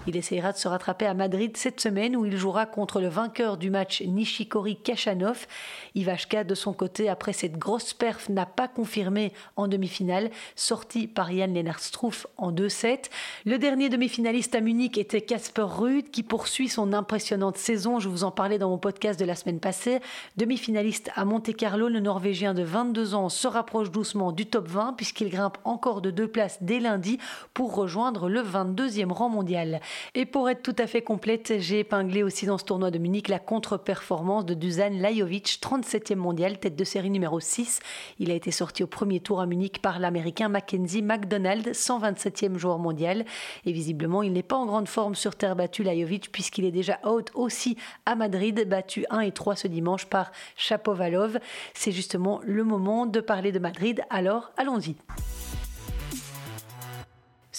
Il 0.06 0.16
essayera 0.16 0.52
de 0.52 0.56
se 0.56 0.66
rattraper 0.66 1.06
à 1.06 1.14
Madrid 1.14 1.56
cette 1.56 1.80
semaine 1.80 2.16
où 2.16 2.24
il 2.24 2.36
jouera 2.36 2.66
contre 2.66 3.00
le 3.00 3.08
vainqueur 3.08 3.56
du 3.56 3.70
match 3.70 4.02
Nishikori 4.02 4.76
Kachanov. 4.76 5.46
Ivashka, 5.94 6.44
de 6.44 6.54
son 6.54 6.72
côté, 6.72 7.08
après 7.08 7.32
cette 7.32 7.58
grosse 7.58 7.92
perf, 7.92 8.28
n'a 8.28 8.46
pas 8.46 8.68
confirmé 8.68 9.32
en 9.56 9.68
demi-finale, 9.68 10.30
sorti 10.56 11.06
par 11.06 11.30
Jan 11.30 11.48
Lennart 11.48 11.80
Struff 11.80 12.26
en 12.36 12.52
2-7. 12.52 13.10
Le 13.44 13.58
dernier 13.58 13.88
demi-finaliste 13.88 14.54
à 14.54 14.60
Munich 14.60 14.98
était 14.98 15.20
Casper 15.20 15.62
Ruud 15.62 16.10
qui 16.10 16.22
poursuit 16.22 16.68
son 16.68 16.92
impressionnante 16.92 17.56
saison. 17.56 17.98
Je 18.00 18.08
vous 18.08 18.24
en 18.24 18.30
parlais 18.30 18.58
dans 18.58 18.70
mon 18.70 18.78
podcast 18.78 19.18
de 19.20 19.24
la 19.24 19.34
semaine 19.34 19.60
passée. 19.60 20.00
Demi-finaliste 20.36 21.10
à 21.14 21.24
Monte-Carlo, 21.24 21.88
le 21.88 22.00
Norvégien 22.00 22.54
de 22.54 22.62
22 22.62 23.14
ans 23.14 23.28
se 23.28 23.46
rapproche 23.46 23.90
doucement 23.90 24.32
du 24.32 24.46
top 24.46 24.68
20 24.68 24.89
puisqu'il 24.92 25.28
grimpe 25.30 25.58
encore 25.64 26.00
de 26.00 26.10
deux 26.10 26.28
places 26.28 26.58
dès 26.60 26.80
lundi 26.80 27.18
pour 27.54 27.74
rejoindre 27.74 28.28
le 28.28 28.42
22e 28.42 29.12
rang 29.12 29.28
mondial. 29.28 29.80
Et 30.14 30.26
pour 30.26 30.48
être 30.48 30.62
tout 30.62 30.76
à 30.78 30.86
fait 30.86 31.02
complète, 31.02 31.54
j'ai 31.58 31.80
épinglé 31.80 32.22
aussi 32.22 32.46
dans 32.46 32.58
ce 32.58 32.64
tournoi 32.64 32.90
de 32.90 32.98
Munich 32.98 33.28
la 33.28 33.38
contre-performance 33.38 34.44
de 34.44 34.54
Dusan 34.54 34.90
Lajovic, 34.92 35.58
37e 35.62 36.16
mondial, 36.16 36.58
tête 36.58 36.76
de 36.76 36.84
série 36.84 37.10
numéro 37.10 37.40
6. 37.40 37.80
Il 38.18 38.30
a 38.30 38.34
été 38.34 38.50
sorti 38.50 38.82
au 38.82 38.86
premier 38.86 39.20
tour 39.20 39.40
à 39.40 39.46
Munich 39.46 39.80
par 39.80 39.98
l'américain 39.98 40.48
Mackenzie 40.48 41.02
McDonald, 41.02 41.68
127e 41.68 42.56
joueur 42.56 42.78
mondial. 42.78 43.24
Et 43.64 43.72
visiblement, 43.72 44.22
il 44.22 44.32
n'est 44.32 44.42
pas 44.42 44.56
en 44.56 44.66
grande 44.66 44.88
forme 44.88 45.14
sur 45.14 45.36
terre 45.36 45.56
battue, 45.56 45.82
Lajovic, 45.82 46.32
puisqu'il 46.32 46.64
est 46.64 46.70
déjà 46.70 46.98
out 47.06 47.30
aussi 47.34 47.76
à 48.06 48.14
Madrid, 48.14 48.68
battu 48.68 49.04
1 49.10 49.20
et 49.20 49.32
3 49.32 49.56
ce 49.56 49.68
dimanche 49.68 50.06
par 50.06 50.32
Chapovalov. 50.56 51.38
C'est 51.74 51.92
justement 51.92 52.40
le 52.44 52.64
moment 52.64 53.06
de 53.06 53.20
parler 53.20 53.52
de 53.52 53.58
Madrid, 53.58 54.02
alors 54.10 54.52
allons-y. 54.80 54.96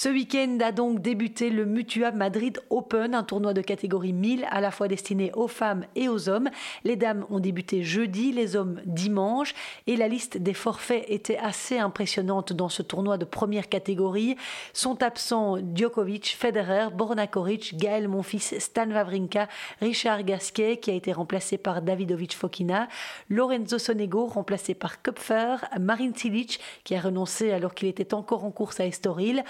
Ce 0.04 0.10
week-end 0.10 0.58
a 0.64 0.72
donc 0.72 1.00
débuté 1.04 1.52
le 1.52 1.64
Mutua 1.64 2.10
Madrid 2.10 2.60
Open, 2.72 3.14
un 3.14 3.22
tournoi 3.22 3.54
de 3.54 3.62
catégorie 3.62 4.14
1000 4.14 4.48
à 4.50 4.60
la 4.60 4.72
fois 4.72 4.88
destiné 4.88 5.32
aux 5.36 5.48
femmes 5.48 5.86
et 5.96 6.10
aux 6.10 6.28
hommes. 6.28 6.50
Les 6.84 6.96
dames 6.96 7.24
ont 7.30 7.40
débuté 7.40 7.84
jeudi, 7.84 8.32
les 8.32 8.56
hommes 8.56 8.82
dimanche 8.88 9.54
et 9.86 9.96
la 9.96 10.08
liste 10.08 10.40
des 10.40 10.56
forfaits 10.56 11.06
était 11.08 11.38
assez 11.38 11.78
impressionnante 11.78 12.52
dans 12.52 12.68
ce 12.68 12.82
tournoi 12.82 13.20
de 13.20 13.26
première 13.26 13.70
catégorie. 13.70 14.38
Sont 14.74 15.04
absents 15.04 15.58
Djokovic, 15.76 16.36
Federer, 16.36 16.88
Borna 16.92 17.28
Koric, 17.28 17.78
Gaël 17.78 18.08
Monfils, 18.08 18.60
Stan 18.60 18.90
Wawrinka, 18.90 19.48
Richard 19.82 20.24
Gasquet 20.24 20.78
qui 20.78 20.90
a 20.90 20.96
été 20.96 21.14
remplacé 21.14 21.60
par 21.60 21.84
Davidovic 21.84 22.36
Fokina, 22.36 22.88
Lorenzo 23.30 23.78
Sonego 23.78 24.26
remplacé 24.26 24.74
par 24.74 25.04
Kupfer, 25.04 25.58
Marin 25.80 26.14
Cilic 26.16 26.60
qui 26.86 26.96
a 26.96 27.02
renoncé 27.02 27.52
alors 27.52 27.76
qu'il 27.76 27.88
était 27.88 28.16
encore 28.16 28.46
en 28.46 28.52
course 28.52 28.80
à 28.80 28.88
Estoril, 28.88 29.44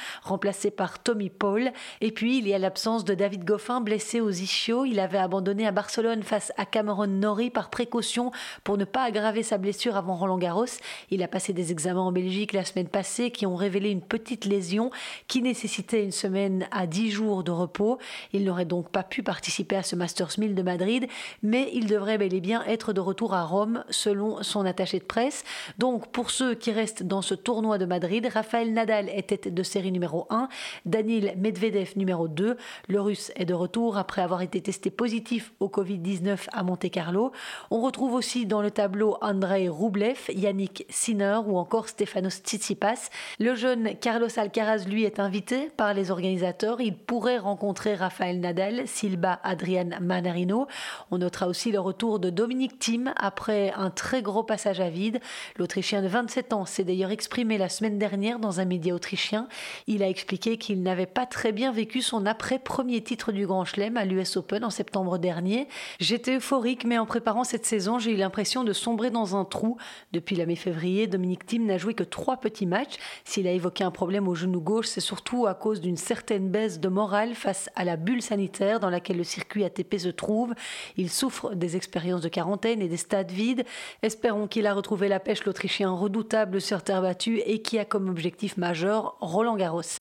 par 0.75 1.03
Tommy 1.03 1.29
Paul. 1.29 1.71
Et 2.01 2.11
puis 2.11 2.39
il 2.39 2.47
y 2.47 2.53
a 2.53 2.57
l'absence 2.57 3.05
de 3.05 3.13
David 3.13 3.45
Goffin 3.45 3.79
blessé 3.79 4.21
aux 4.21 4.31
ischios. 4.31 4.85
Il 4.85 4.99
avait 4.99 5.19
abandonné 5.19 5.67
à 5.67 5.71
Barcelone 5.71 6.23
face 6.23 6.51
à 6.57 6.65
Cameron 6.65 7.07
Norrie 7.07 7.51
par 7.51 7.69
précaution 7.69 8.31
pour 8.63 8.77
ne 8.77 8.85
pas 8.85 9.03
aggraver 9.03 9.43
sa 9.43 9.59
blessure 9.59 9.95
avant 9.95 10.15
Roland 10.15 10.39
Garros. 10.39 10.65
Il 11.11 11.21
a 11.21 11.27
passé 11.27 11.53
des 11.53 11.71
examens 11.71 12.01
en 12.01 12.11
Belgique 12.11 12.53
la 12.53 12.65
semaine 12.65 12.87
passée 12.87 13.29
qui 13.29 13.45
ont 13.45 13.55
révélé 13.55 13.91
une 13.91 14.01
petite 14.01 14.45
lésion 14.45 14.89
qui 15.27 15.43
nécessitait 15.43 16.03
une 16.03 16.11
semaine 16.11 16.67
à 16.71 16.87
10 16.87 17.11
jours 17.11 17.43
de 17.43 17.51
repos. 17.51 17.99
Il 18.33 18.43
n'aurait 18.43 18.65
donc 18.65 18.89
pas 18.89 19.03
pu 19.03 19.21
participer 19.21 19.75
à 19.75 19.83
ce 19.83 19.95
Masters 19.95 20.39
1000 20.39 20.55
de 20.55 20.63
Madrid, 20.63 21.07
mais 21.43 21.69
il 21.73 21.85
devrait 21.85 22.17
bel 22.17 22.33
et 22.33 22.41
bien 22.41 22.63
être 22.65 22.93
de 22.93 22.99
retour 22.99 23.35
à 23.35 23.43
Rome 23.43 23.83
selon 23.89 24.41
son 24.41 24.65
attaché 24.65 24.97
de 24.97 25.03
presse. 25.03 25.43
Donc 25.77 26.11
pour 26.11 26.31
ceux 26.31 26.55
qui 26.55 26.71
restent 26.71 27.03
dans 27.03 27.21
ce 27.21 27.35
tournoi 27.35 27.77
de 27.77 27.85
Madrid, 27.85 28.27
Raphaël 28.33 28.73
Nadal 28.73 29.07
est 29.09 29.29
tête 29.29 29.53
de 29.53 29.63
série 29.63 29.91
numéro 29.91 30.25
1, 30.31 30.47
Daniil 30.85 31.33
Medvedev 31.37 31.93
numéro 31.95 32.27
2. 32.27 32.57
Le 32.87 33.01
russe 33.01 33.31
est 33.35 33.45
de 33.45 33.53
retour 33.53 33.97
après 33.97 34.21
avoir 34.21 34.41
été 34.41 34.61
testé 34.61 34.89
positif 34.89 35.53
au 35.59 35.67
Covid-19 35.67 36.47
à 36.51 36.63
Monte-Carlo. 36.63 37.31
On 37.69 37.81
retrouve 37.81 38.13
aussi 38.13 38.45
dans 38.45 38.61
le 38.61 38.71
tableau 38.71 39.17
Andrei 39.21 39.69
Rublev, 39.69 40.17
Yannick 40.29 40.85
Sinner 40.89 41.39
ou 41.45 41.57
encore 41.57 41.89
Stefanos 41.89 42.41
Tsitsipas. 42.43 43.09
Le 43.39 43.55
jeune 43.55 43.95
Carlos 43.99 44.27
Alcaraz, 44.37 44.85
lui, 44.87 45.03
est 45.03 45.19
invité 45.19 45.69
par 45.77 45.93
les 45.93 46.11
organisateurs. 46.11 46.81
Il 46.81 46.95
pourrait 46.95 47.37
rencontrer 47.37 47.95
Raphaël 47.95 48.39
Nadal 48.39 48.87
s'il 48.87 49.17
bat 49.17 49.39
Adrian 49.43 49.89
Manarino. 50.01 50.67
On 51.11 51.17
notera 51.17 51.47
aussi 51.47 51.71
le 51.71 51.79
retour 51.79 52.19
de 52.19 52.29
Dominique 52.29 52.79
Thiem 52.79 53.13
après 53.17 53.73
un 53.75 53.89
très 53.89 54.21
gros 54.21 54.43
passage 54.43 54.79
à 54.79 54.89
vide. 54.89 55.19
L'Autrichien 55.57 56.01
de 56.01 56.07
27 56.07 56.53
ans 56.53 56.65
s'est 56.65 56.83
d'ailleurs 56.83 57.11
exprimé 57.11 57.57
la 57.57 57.69
semaine 57.69 57.97
dernière 57.97 58.39
dans 58.39 58.59
un 58.59 58.65
média 58.65 58.93
autrichien. 58.93 59.47
Il 59.87 60.03
a 60.03 60.07
expliqué 60.11 60.57
qu'il 60.57 60.83
n'avait 60.83 61.07
pas 61.07 61.25
très 61.25 61.51
bien 61.51 61.71
vécu 61.71 62.01
son 62.01 62.27
après-premier 62.27 63.01
titre 63.01 63.31
du 63.31 63.47
Grand 63.47 63.65
Chelem 63.65 63.97
à 63.97 64.05
l'US 64.05 64.37
Open 64.37 64.63
en 64.63 64.69
septembre 64.69 65.17
dernier. 65.17 65.67
J'étais 65.99 66.35
euphorique, 66.35 66.85
mais 66.85 66.99
en 66.99 67.07
préparant 67.07 67.43
cette 67.43 67.65
saison, 67.65 67.97
j'ai 67.97 68.11
eu 68.11 68.17
l'impression 68.17 68.63
de 68.63 68.73
sombrer 68.73 69.09
dans 69.09 69.35
un 69.35 69.45
trou. 69.45 69.77
Depuis 70.11 70.35
la 70.35 70.45
mi-février, 70.45 71.07
Dominique 71.07 71.45
Thiem 71.45 71.65
n'a 71.65 71.77
joué 71.77 71.93
que 71.93 72.03
trois 72.03 72.37
petits 72.37 72.65
matchs. 72.67 72.95
S'il 73.23 73.47
a 73.47 73.51
évoqué 73.51 73.83
un 73.83 73.91
problème 73.91 74.27
au 74.27 74.35
genou 74.35 74.61
gauche, 74.61 74.87
c'est 74.87 75.01
surtout 75.01 75.47
à 75.47 75.55
cause 75.55 75.81
d'une 75.81 75.97
certaine 75.97 76.49
baisse 76.49 76.79
de 76.79 76.89
morale 76.89 77.33
face 77.33 77.69
à 77.75 77.83
la 77.83 77.95
bulle 77.95 78.21
sanitaire 78.21 78.79
dans 78.79 78.89
laquelle 78.89 79.17
le 79.17 79.23
circuit 79.23 79.63
ATP 79.63 79.97
se 79.97 80.09
trouve. 80.09 80.53
Il 80.97 81.09
souffre 81.09 81.55
des 81.55 81.75
expériences 81.77 82.21
de 82.21 82.29
quarantaine 82.29 82.81
et 82.81 82.87
des 82.87 82.97
stades 82.97 83.31
vides. 83.31 83.63
Espérons 84.03 84.47
qu'il 84.47 84.67
a 84.67 84.73
retrouvé 84.73 85.07
la 85.07 85.19
pêche 85.19 85.45
l'Autrichien 85.45 85.89
redoutable 85.89 86.59
sur 86.59 86.83
terre 86.83 87.01
battue 87.01 87.39
et 87.45 87.61
qui 87.61 87.79
a 87.79 87.85
comme 87.85 88.09
objectif 88.09 88.57
majeur 88.57 89.15
Roland 89.21 89.55
Garros. 89.55 90.00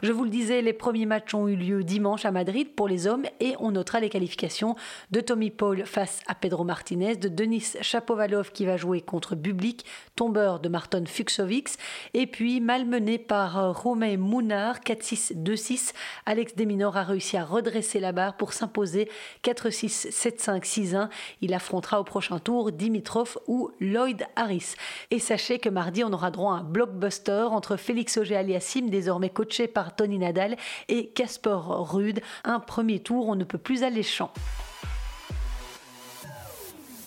Je 0.00 0.12
vous 0.12 0.22
le 0.22 0.30
disais, 0.30 0.62
les 0.62 0.72
premiers 0.72 1.06
matchs 1.06 1.34
ont 1.34 1.48
eu 1.48 1.56
lieu 1.56 1.82
dimanche 1.82 2.24
à 2.24 2.30
Madrid 2.30 2.68
pour 2.76 2.86
les 2.86 3.08
hommes 3.08 3.24
et 3.40 3.56
on 3.58 3.72
notera 3.72 3.98
les 3.98 4.08
qualifications 4.08 4.76
de 5.10 5.20
Tommy 5.20 5.50
Paul 5.50 5.84
face 5.86 6.20
à 6.28 6.36
Pedro 6.36 6.62
Martinez, 6.62 7.16
de 7.16 7.26
Denis 7.26 7.72
Chapovalov 7.80 8.52
qui 8.52 8.64
va 8.64 8.76
jouer 8.76 9.00
contre 9.00 9.34
Bublik, 9.34 9.84
tombeur 10.14 10.60
de 10.60 10.68
Marton 10.68 11.02
Fuxovics, 11.04 11.78
et 12.14 12.28
puis 12.28 12.60
malmené 12.60 13.18
par 13.18 13.74
Romain 13.82 14.16
Mounard 14.16 14.78
4-6, 14.86 15.34
2-6, 15.42 15.94
Alex 16.26 16.54
Deminor 16.54 16.96
a 16.96 17.02
réussi 17.02 17.36
à 17.36 17.44
redresser 17.44 17.98
la 17.98 18.12
barre 18.12 18.36
pour 18.36 18.52
s'imposer 18.52 19.10
4-6, 19.42 20.10
7-5, 20.10 20.62
6-1. 20.62 21.08
Il 21.40 21.52
affrontera 21.54 21.98
au 21.98 22.04
prochain 22.04 22.38
tour 22.38 22.70
Dimitrov 22.70 23.36
ou 23.48 23.72
Lloyd 23.80 24.24
Harris. 24.36 24.74
Et 25.10 25.18
sachez 25.18 25.58
que 25.58 25.68
mardi, 25.68 26.04
on 26.04 26.12
aura 26.12 26.30
droit 26.30 26.52
à 26.52 26.58
un 26.58 26.62
blockbuster 26.62 27.48
entre 27.50 27.76
Félix 27.76 28.16
Auger-Aliassime, 28.16 28.90
désormais 28.90 29.30
coaché 29.30 29.66
par 29.66 29.87
Tony 29.94 30.18
Nadal 30.18 30.56
et 30.88 31.08
Casper 31.08 31.58
Rude. 31.62 32.20
Un 32.44 32.60
premier 32.60 33.00
tour, 33.00 33.28
on 33.28 33.34
ne 33.34 33.44
peut 33.44 33.58
plus 33.58 33.82
alléchant. 33.82 34.32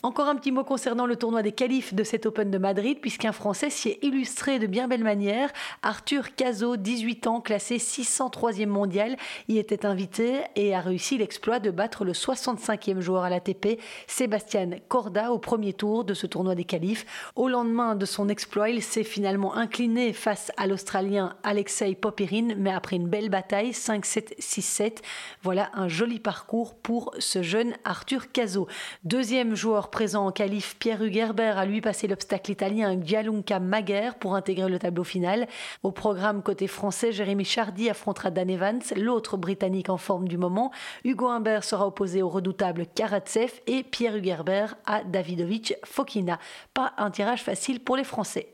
Encore 0.03 0.29
un 0.29 0.35
petit 0.35 0.51
mot 0.51 0.63
concernant 0.63 1.05
le 1.05 1.15
tournoi 1.15 1.43
des 1.43 1.51
qualifs 1.51 1.93
de 1.93 2.03
cet 2.03 2.25
Open 2.25 2.49
de 2.49 2.57
Madrid, 2.57 2.97
puisqu'un 2.99 3.31
Français 3.31 3.69
s'y 3.69 3.89
est 3.89 3.99
illustré 4.03 4.57
de 4.57 4.65
bien 4.65 4.87
belle 4.87 5.03
manière. 5.03 5.51
Arthur 5.83 6.33
Cazot, 6.33 6.75
18 6.75 7.27
ans, 7.27 7.39
classé 7.39 7.77
603e 7.77 8.65
mondial, 8.65 9.15
y 9.47 9.59
était 9.59 9.85
invité 9.85 10.41
et 10.55 10.73
a 10.73 10.79
réussi 10.79 11.19
l'exploit 11.19 11.59
de 11.59 11.69
battre 11.69 12.03
le 12.03 12.13
65e 12.13 12.99
joueur 12.99 13.25
à 13.25 13.29
l'ATP, 13.29 13.79
Sébastien 14.07 14.71
Corda, 14.87 15.31
au 15.31 15.37
premier 15.37 15.73
tour 15.73 16.03
de 16.03 16.15
ce 16.15 16.25
tournoi 16.25 16.55
des 16.55 16.63
qualifs. 16.63 17.05
Au 17.35 17.47
lendemain 17.47 17.93
de 17.93 18.07
son 18.07 18.27
exploit, 18.27 18.69
il 18.69 18.81
s'est 18.81 19.03
finalement 19.03 19.53
incliné 19.53 20.13
face 20.13 20.51
à 20.57 20.65
l'Australien 20.65 21.35
Alexei 21.43 21.93
Popirin, 21.93 22.55
mais 22.57 22.71
après 22.71 22.95
une 22.95 23.07
belle 23.07 23.29
bataille, 23.29 23.69
5-7, 23.69 24.35
6-7. 24.39 24.97
Voilà 25.43 25.69
un 25.75 25.87
joli 25.87 26.19
parcours 26.19 26.73
pour 26.73 27.13
ce 27.19 27.43
jeune 27.43 27.75
Arthur 27.85 28.31
Cazot. 28.31 28.67
Deuxième 29.03 29.53
joueur 29.53 29.90
présent 29.91 30.25
en 30.25 30.31
qualif, 30.31 30.77
Pierre 30.79 31.03
Hugerbert 31.03 31.59
a 31.59 31.65
lui 31.65 31.81
passé 31.81 32.07
l'obstacle 32.07 32.49
italien 32.49 32.99
Gialunca 32.99 33.59
Maguer 33.59 34.11
pour 34.19 34.35
intégrer 34.35 34.69
le 34.69 34.79
tableau 34.79 35.03
final. 35.03 35.47
Au 35.83 35.91
programme 35.91 36.41
côté 36.41 36.67
français, 36.67 37.11
Jérémy 37.11 37.45
Chardy 37.45 37.89
affrontera 37.89 38.31
Dan 38.31 38.49
Evans, 38.49 38.81
l'autre 38.95 39.37
britannique 39.37 39.89
en 39.89 39.97
forme 39.97 40.27
du 40.27 40.37
moment. 40.37 40.71
Hugo 41.03 41.27
Humbert 41.27 41.63
sera 41.63 41.85
opposé 41.85 42.23
au 42.23 42.29
redoutable 42.29 42.87
Karatsev 42.95 43.51
et 43.67 43.83
Pierre 43.83 44.15
Hugerbert 44.15 44.75
à 44.85 45.03
Davidovic 45.03 45.75
Fokina. 45.85 46.39
Pas 46.73 46.93
un 46.97 47.11
tirage 47.11 47.43
facile 47.43 47.81
pour 47.81 47.97
les 47.97 48.05
Français. 48.05 48.53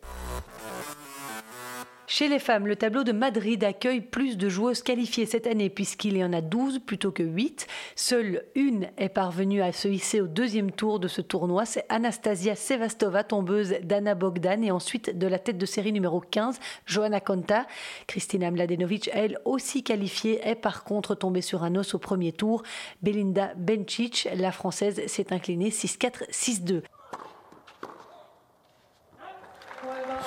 Chez 2.10 2.30
les 2.30 2.40
femmes, 2.40 2.68
le 2.68 2.78
tableau 2.78 3.04
de 3.04 3.12
Madrid 3.12 3.62
accueille 3.66 4.00
plus 4.00 4.38
de 4.38 4.48
joueuses 4.48 4.82
qualifiées 4.82 5.26
cette 5.26 5.46
année 5.46 5.70
puisqu'il 5.70 6.16
y 6.16 6.24
en 6.24 6.32
a 6.32 6.40
12 6.40 6.80
plutôt 6.80 7.12
que 7.12 7.22
8. 7.22 7.68
Seule 7.98 8.46
une 8.56 8.88
est 8.98 9.10
parvenue 9.10 9.62
à 9.62 9.74
se 9.74 9.90
hisser 9.90 10.22
au 10.22 10.28
deuxième 10.28 10.72
tour 10.72 11.02
de 11.02 11.10
ce 11.10 11.20
tournoi, 11.20 11.66
c'est 11.66 11.84
Anastasia 11.90 12.56
Sevastova, 12.56 13.26
tombeuse 13.26 13.76
d'Anna 13.84 14.16
Bogdan 14.16 14.64
et 14.64 14.72
ensuite 14.72 15.18
de 15.18 15.28
la 15.28 15.38
tête 15.38 15.58
de 15.58 15.66
série 15.66 15.92
numéro 15.92 16.22
15, 16.22 16.62
Johanna 16.86 17.20
Konta. 17.20 17.68
Kristina 18.08 18.52
Mladenovic, 18.52 19.10
elle 19.12 19.40
aussi 19.44 19.84
qualifiée, 19.84 20.40
est 20.48 20.56
par 20.56 20.86
contre 20.86 21.14
tombée 21.14 21.42
sur 21.42 21.64
un 21.64 21.76
os 21.76 21.94
au 21.94 22.00
premier 22.00 22.32
tour. 22.32 22.64
Belinda 23.02 23.54
Bencic, 23.58 24.30
la 24.34 24.54
française, 24.54 25.06
s'est 25.08 25.34
inclinée 25.34 25.72
6-4, 25.72 26.32
6-2. 26.32 26.84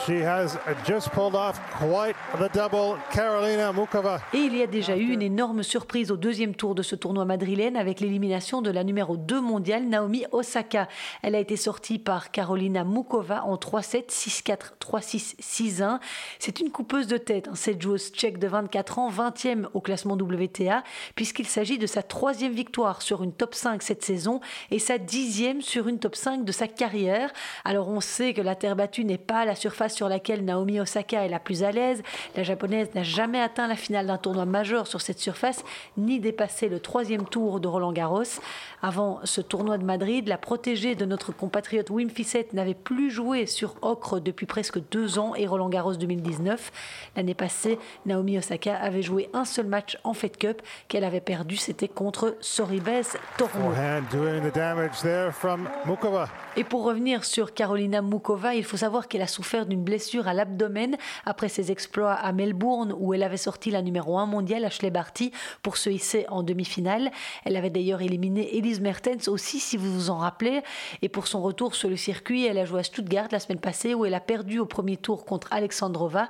She 0.06 0.22
has 0.24 0.58
just 0.86 1.10
pulled 1.10 1.34
off 1.34 1.60
quite 1.78 2.16
the 2.38 2.50
double, 2.54 2.98
Carolina 3.12 3.70
Mukova. 3.70 4.20
Et 4.32 4.38
il 4.38 4.56
y 4.56 4.62
a 4.62 4.66
déjà 4.66 4.96
eu 4.96 5.12
une 5.12 5.20
énorme 5.20 5.62
surprise 5.62 6.10
au 6.10 6.16
deuxième 6.16 6.54
tour 6.54 6.74
de 6.74 6.82
ce 6.82 6.96
tournoi 6.96 7.26
madrilène 7.26 7.76
avec 7.76 8.00
l'élimination 8.00 8.62
de 8.62 8.70
la 8.70 8.82
numéro 8.82 9.18
2 9.18 9.42
mondiale, 9.42 9.84
Naomi 9.84 10.24
Osaka. 10.32 10.88
Elle 11.22 11.34
a 11.34 11.38
été 11.38 11.56
sortie 11.56 11.98
par 11.98 12.30
Carolina 12.30 12.82
Mukova 12.82 13.44
en 13.44 13.56
3-7, 13.56 14.08
6-4, 14.08 14.78
3-6, 14.80 15.36
6-1. 15.38 15.98
C'est 16.38 16.60
une 16.60 16.70
coupeuse 16.70 17.06
de 17.06 17.18
tête, 17.18 17.48
hein, 17.48 17.54
cette 17.54 17.82
joueuse 17.82 18.10
tchèque 18.10 18.38
de 18.38 18.48
24 18.48 18.98
ans, 19.00 19.10
20e 19.10 19.66
au 19.74 19.82
classement 19.82 20.14
WTA, 20.14 20.82
puisqu'il 21.14 21.46
s'agit 21.46 21.76
de 21.76 21.86
sa 21.86 22.02
troisième 22.02 22.52
victoire 22.52 23.02
sur 23.02 23.22
une 23.22 23.32
top 23.32 23.54
5 23.54 23.82
cette 23.82 24.02
saison 24.02 24.40
et 24.70 24.78
sa 24.78 24.96
dixième 24.96 25.60
sur 25.60 25.88
une 25.88 25.98
top 25.98 26.16
5 26.16 26.42
de 26.42 26.52
sa 26.52 26.68
carrière. 26.68 27.30
Alors 27.66 27.88
on 27.88 28.00
sait 28.00 28.32
que 28.32 28.40
la 28.40 28.54
terre 28.54 28.76
battue 28.76 29.04
n'est 29.04 29.18
pas 29.18 29.44
la 29.44 29.54
surface 29.54 29.89
sur 29.90 30.08
laquelle 30.08 30.44
Naomi 30.44 30.80
Osaka 30.80 31.24
est 31.24 31.28
la 31.28 31.38
plus 31.38 31.62
à 31.62 31.72
l'aise. 31.72 32.02
La 32.36 32.42
japonaise 32.42 32.88
n'a 32.94 33.02
jamais 33.02 33.40
atteint 33.40 33.68
la 33.68 33.76
finale 33.76 34.06
d'un 34.06 34.16
tournoi 34.16 34.46
majeur 34.46 34.86
sur 34.86 35.00
cette 35.00 35.18
surface, 35.18 35.64
ni 35.96 36.20
dépassé 36.20 36.68
le 36.68 36.80
troisième 36.80 37.24
tour 37.24 37.60
de 37.60 37.68
Roland 37.68 37.92
Garros. 37.92 38.22
Avant 38.82 39.20
ce 39.24 39.40
tournoi 39.40 39.76
de 39.76 39.84
Madrid, 39.84 40.26
la 40.26 40.38
protégée 40.38 40.94
de 40.94 41.04
notre 41.04 41.32
compatriote 41.32 41.90
Wim 41.90 42.08
Fissette 42.08 42.54
n'avait 42.54 42.74
plus 42.74 43.10
joué 43.10 43.46
sur 43.46 43.74
ocre 43.82 44.20
depuis 44.20 44.46
presque 44.46 44.78
deux 44.90 45.18
ans 45.18 45.34
et 45.34 45.46
Roland 45.46 45.68
Garros 45.68 45.94
2019. 45.94 46.72
L'année 47.16 47.34
passée, 47.34 47.78
Naomi 48.06 48.38
Osaka 48.38 48.76
avait 48.76 49.02
joué 49.02 49.28
un 49.34 49.44
seul 49.44 49.66
match 49.66 49.98
en 50.04 50.14
Fed 50.14 50.36
Cup 50.36 50.62
qu'elle 50.88 51.04
avait 51.04 51.20
perdu, 51.20 51.56
c'était 51.56 51.88
contre 51.88 52.36
Soribes 52.40 52.88
Tormo. 53.36 53.70
Et 56.56 56.64
pour 56.64 56.84
revenir 56.84 57.24
sur 57.24 57.54
Carolina 57.54 58.02
Mukova, 58.02 58.54
il 58.54 58.64
faut 58.64 58.76
savoir 58.76 59.08
qu'elle 59.08 59.22
a 59.22 59.26
souffert 59.26 59.66
d'une 59.66 59.79
blessure 59.84 60.28
à 60.28 60.34
l'abdomen 60.34 60.96
après 61.24 61.48
ses 61.48 61.70
exploits 61.70 62.12
à 62.12 62.32
Melbourne 62.32 62.94
où 62.98 63.14
elle 63.14 63.22
avait 63.22 63.36
sorti 63.36 63.70
la 63.70 63.82
numéro 63.82 64.18
1 64.18 64.26
mondiale 64.26 64.64
Ashley 64.64 64.90
Barty 64.90 65.32
pour 65.62 65.76
se 65.76 65.90
hisser 65.90 66.26
en 66.28 66.42
demi-finale. 66.42 67.10
Elle 67.44 67.56
avait 67.56 67.70
d'ailleurs 67.70 68.02
éliminé 68.02 68.56
Elise 68.56 68.80
Mertens 68.80 69.28
aussi 69.28 69.60
si 69.60 69.76
vous 69.76 69.92
vous 69.92 70.10
en 70.10 70.18
rappelez 70.18 70.62
et 71.02 71.08
pour 71.08 71.26
son 71.26 71.42
retour 71.42 71.74
sur 71.74 71.88
le 71.88 71.96
circuit, 71.96 72.46
elle 72.46 72.58
a 72.58 72.64
joué 72.64 72.80
à 72.80 72.82
Stuttgart 72.82 73.28
la 73.30 73.40
semaine 73.40 73.60
passée 73.60 73.94
où 73.94 74.04
elle 74.04 74.14
a 74.14 74.20
perdu 74.20 74.58
au 74.58 74.66
premier 74.66 74.96
tour 74.96 75.24
contre 75.24 75.48
Alexandrova. 75.50 76.28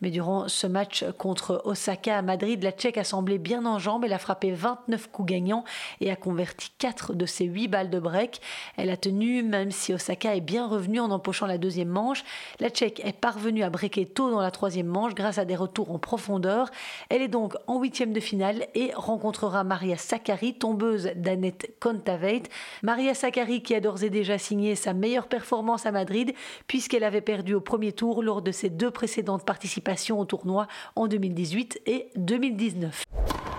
Mais 0.00 0.10
durant 0.10 0.48
ce 0.48 0.66
match 0.66 1.04
contre 1.18 1.62
Osaka 1.64 2.18
à 2.18 2.22
Madrid, 2.22 2.62
la 2.62 2.72
Tchèque 2.72 2.98
a 2.98 3.04
semblé 3.04 3.38
bien 3.38 3.64
en 3.66 3.78
jambes. 3.78 4.04
Elle 4.04 4.12
a 4.12 4.18
frappé 4.18 4.52
29 4.52 5.10
coups 5.10 5.28
gagnants 5.30 5.64
et 6.00 6.10
a 6.10 6.16
converti 6.16 6.70
4 6.78 7.14
de 7.14 7.26
ses 7.26 7.44
8 7.44 7.68
balles 7.68 7.90
de 7.90 7.98
break. 7.98 8.40
Elle 8.76 8.90
a 8.90 8.96
tenu, 8.96 9.42
même 9.42 9.70
si 9.70 9.92
Osaka 9.92 10.36
est 10.36 10.40
bien 10.40 10.66
revenue 10.66 11.00
en 11.00 11.10
empochant 11.10 11.46
la 11.46 11.58
deuxième 11.58 11.88
manche. 11.88 12.24
La 12.60 12.70
Tchèque 12.70 12.91
est 13.00 13.18
parvenue 13.18 13.62
à 13.62 13.70
breaker 13.70 14.06
tôt 14.06 14.30
dans 14.30 14.40
la 14.40 14.50
troisième 14.50 14.86
manche 14.86 15.14
grâce 15.14 15.38
à 15.38 15.44
des 15.44 15.56
retours 15.56 15.90
en 15.90 15.98
profondeur. 15.98 16.70
Elle 17.08 17.22
est 17.22 17.28
donc 17.28 17.54
en 17.66 17.80
huitième 17.80 18.12
de 18.12 18.20
finale 18.20 18.66
et 18.74 18.92
rencontrera 18.94 19.64
Maria 19.64 19.96
Sakkari, 19.96 20.54
tombeuse 20.54 21.10
d'Annette 21.16 21.74
Kontaveit. 21.80 22.42
Maria 22.82 23.14
Sakkari 23.14 23.62
qui 23.62 23.74
a 23.74 23.80
d'ores 23.80 24.02
et 24.04 24.10
déjà 24.10 24.38
signé 24.38 24.74
sa 24.74 24.92
meilleure 24.94 25.28
performance 25.28 25.86
à 25.86 25.92
Madrid 25.92 26.34
puisqu'elle 26.66 27.04
avait 27.04 27.20
perdu 27.20 27.54
au 27.54 27.60
premier 27.60 27.92
tour 27.92 28.22
lors 28.22 28.42
de 28.42 28.52
ses 28.52 28.70
deux 28.70 28.90
précédentes 28.90 29.44
participations 29.44 30.18
au 30.18 30.24
tournoi 30.24 30.66
en 30.96 31.06
2018 31.06 31.82
et 31.86 32.08
2019. 32.16 33.04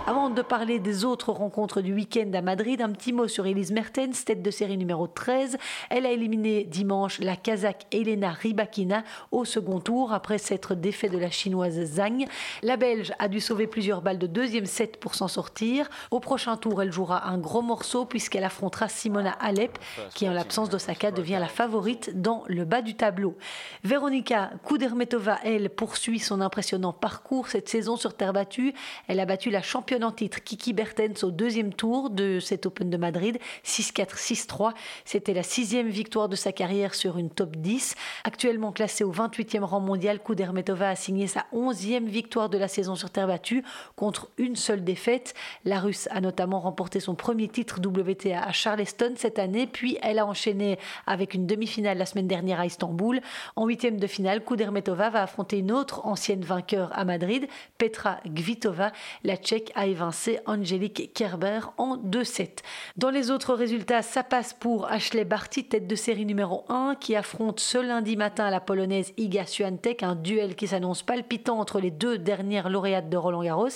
Avant 0.06 0.30
de 0.30 0.42
parler 0.42 0.80
des 0.80 1.06
autres 1.06 1.32
rencontres 1.32 1.80
du 1.80 1.94
week-end 1.94 2.30
à 2.34 2.42
Madrid, 2.42 2.82
un 2.82 2.92
petit 2.92 3.14
mot 3.14 3.30
sur 3.30 3.46
Elise 3.46 3.72
Mertens, 3.72 4.26
tête 4.26 4.42
de 4.42 4.52
série 4.52 4.78
numéro 4.78 5.08
13. 5.08 5.58
Elle 5.90 6.06
a 6.06 6.12
éliminé 6.12 6.66
dimanche 6.66 7.20
la 7.20 7.38
Kazakh 7.38 7.86
Elena 7.90 8.32
Rybakina 8.32 9.06
au 9.32 9.46
second 9.46 9.80
tour 9.80 10.14
après 10.14 10.38
s'être 10.38 10.76
défait 10.76 11.10
de 11.10 11.18
la 11.18 11.30
chinoise 11.30 11.80
Zhang. 11.96 12.26
La 12.62 12.78
Belge 12.78 13.12
a 13.20 13.28
dû 13.28 13.40
sauver 13.40 13.68
plusieurs 13.68 14.02
balles 14.02 14.20
de 14.20 14.28
deuxième 14.28 14.66
set 14.66 15.00
pour 15.00 15.16
s'en 15.16 15.28
sortir. 15.28 15.90
Au 16.12 16.20
prochain 16.20 16.58
tour, 16.58 16.82
elle 16.82 16.92
jouera 16.92 17.28
un 17.28 17.38
gros 17.38 17.62
morceau 17.62 18.06
puisqu'elle 18.06 18.44
affrontera 18.44 18.90
Simona 18.90 19.32
Alep 19.32 19.78
qui 20.14 20.28
en 20.28 20.34
l'absence 20.34 20.70
d'Osaka 20.70 21.12
devient 21.12 21.38
la 21.40 21.48
favorite 21.48 22.22
dans 22.22 22.44
le 22.48 22.66
bas 22.66 22.82
du 22.82 22.96
tableau. 22.96 23.38
Veronika 23.84 24.52
Kudermetova, 24.66 25.40
elle, 25.44 25.70
poursuit 25.70 26.20
son 26.20 26.42
impressionnant 26.42 26.94
parcours 26.94 27.48
cette 27.48 27.70
saison 27.70 27.98
sur 27.98 28.16
terre 28.16 28.34
battue. 28.34 28.74
Elle 29.08 29.20
a 29.20 29.26
battu 29.26 29.50
la 29.50 29.62
championne 29.62 30.04
en 30.04 30.12
titre 30.12 30.44
Kiki 30.44 30.74
Bertens 30.74 31.24
au 31.24 31.32
deuxième 31.32 31.74
tour 31.74 32.10
de 32.10 32.40
cet 32.40 32.66
Open 32.66 32.90
de 32.90 32.98
Madrid, 32.98 33.40
6-4, 33.66 34.16
6-3. 34.18 34.74
C'était 35.06 35.34
la 35.34 35.44
sixième 35.44 35.90
victoire 35.90 36.30
de 36.30 36.36
sa 36.36 36.52
carrière 36.52 36.96
sur 36.96 37.18
une 37.18 37.30
top 37.30 37.56
10. 37.56 37.96
Actuellement 38.24 38.72
classée 38.72 39.04
au 39.04 39.12
28e 39.14 39.64
rang 39.64 39.80
mondial, 39.80 40.20
Kudermetova 40.20 40.90
a 40.90 40.96
signé 40.96 41.28
sa 41.28 41.46
11e 41.54 42.06
victoire 42.06 42.50
de 42.50 42.58
la 42.58 42.68
saison 42.68 42.96
sur 42.96 43.10
terre 43.10 43.28
battue 43.28 43.64
contre 43.96 44.30
une 44.38 44.56
seule 44.56 44.84
défaite. 44.84 45.34
La 45.66 45.80
Russe 45.80 46.08
a 46.12 46.20
notamment 46.20 46.60
remporté 46.60 47.00
son 47.00 47.16
premier 47.16 47.48
titre 47.48 47.80
WTA 47.80 48.42
à 48.42 48.52
Charleston 48.52 49.14
cette 49.16 49.40
année, 49.40 49.68
puis 49.68 49.98
elle 50.02 50.20
a 50.20 50.26
enchaîné 50.26 50.80
avec 51.06 51.34
une 51.34 51.46
demi-finale 51.46 51.98
la 51.98 52.06
semaine 52.06 52.28
dernière 52.28 52.60
à 52.60 52.66
Istanbul. 52.66 53.22
En 53.56 53.66
huitième 53.68 53.98
de 53.98 54.08
finale, 54.08 54.44
Kudermetova 54.44 55.10
va 55.10 55.22
affronter 55.22 55.60
une 55.60 55.72
autre 55.72 56.06
ancienne 56.06 56.42
vainqueur 56.42 56.90
à 56.94 57.06
Madrid, 57.06 57.48
Petra 57.78 58.18
Kvitova. 58.26 58.92
La 59.24 59.38
Tchèque 59.38 59.72
a 59.76 59.86
évincé 59.86 60.40
Angélique 60.46 61.14
Kerber 61.14 61.60
en 61.78 61.98
2-7. 61.98 62.60
Dans 62.98 63.12
les 63.12 63.30
autres 63.30 63.54
résultats, 63.54 64.02
ça 64.02 64.24
passe 64.24 64.54
pour 64.54 64.88
Ashley 64.88 65.26
Barty, 65.26 65.66
tête 65.66 65.88
de 65.88 65.96
série 65.96 66.26
numéro 66.26 66.66
1, 66.70 66.96
qui 67.00 67.16
affronte 67.16 67.60
ce 67.60 67.78
lundi 67.78 68.18
matin 68.18 68.50
la 68.50 68.60
polonaise 68.60 69.03
Iga 69.18 69.46
Swiatek, 69.46 70.04
un 70.04 70.16
duel 70.16 70.56
qui 70.56 70.68
s'annonce 70.68 71.04
palpitant 71.04 71.60
entre 71.60 71.80
les 71.80 71.92
deux 71.92 72.18
dernières 72.18 72.70
lauréates 72.70 73.10
de 73.10 73.18
Roland 73.18 73.44
Garros. 73.44 73.70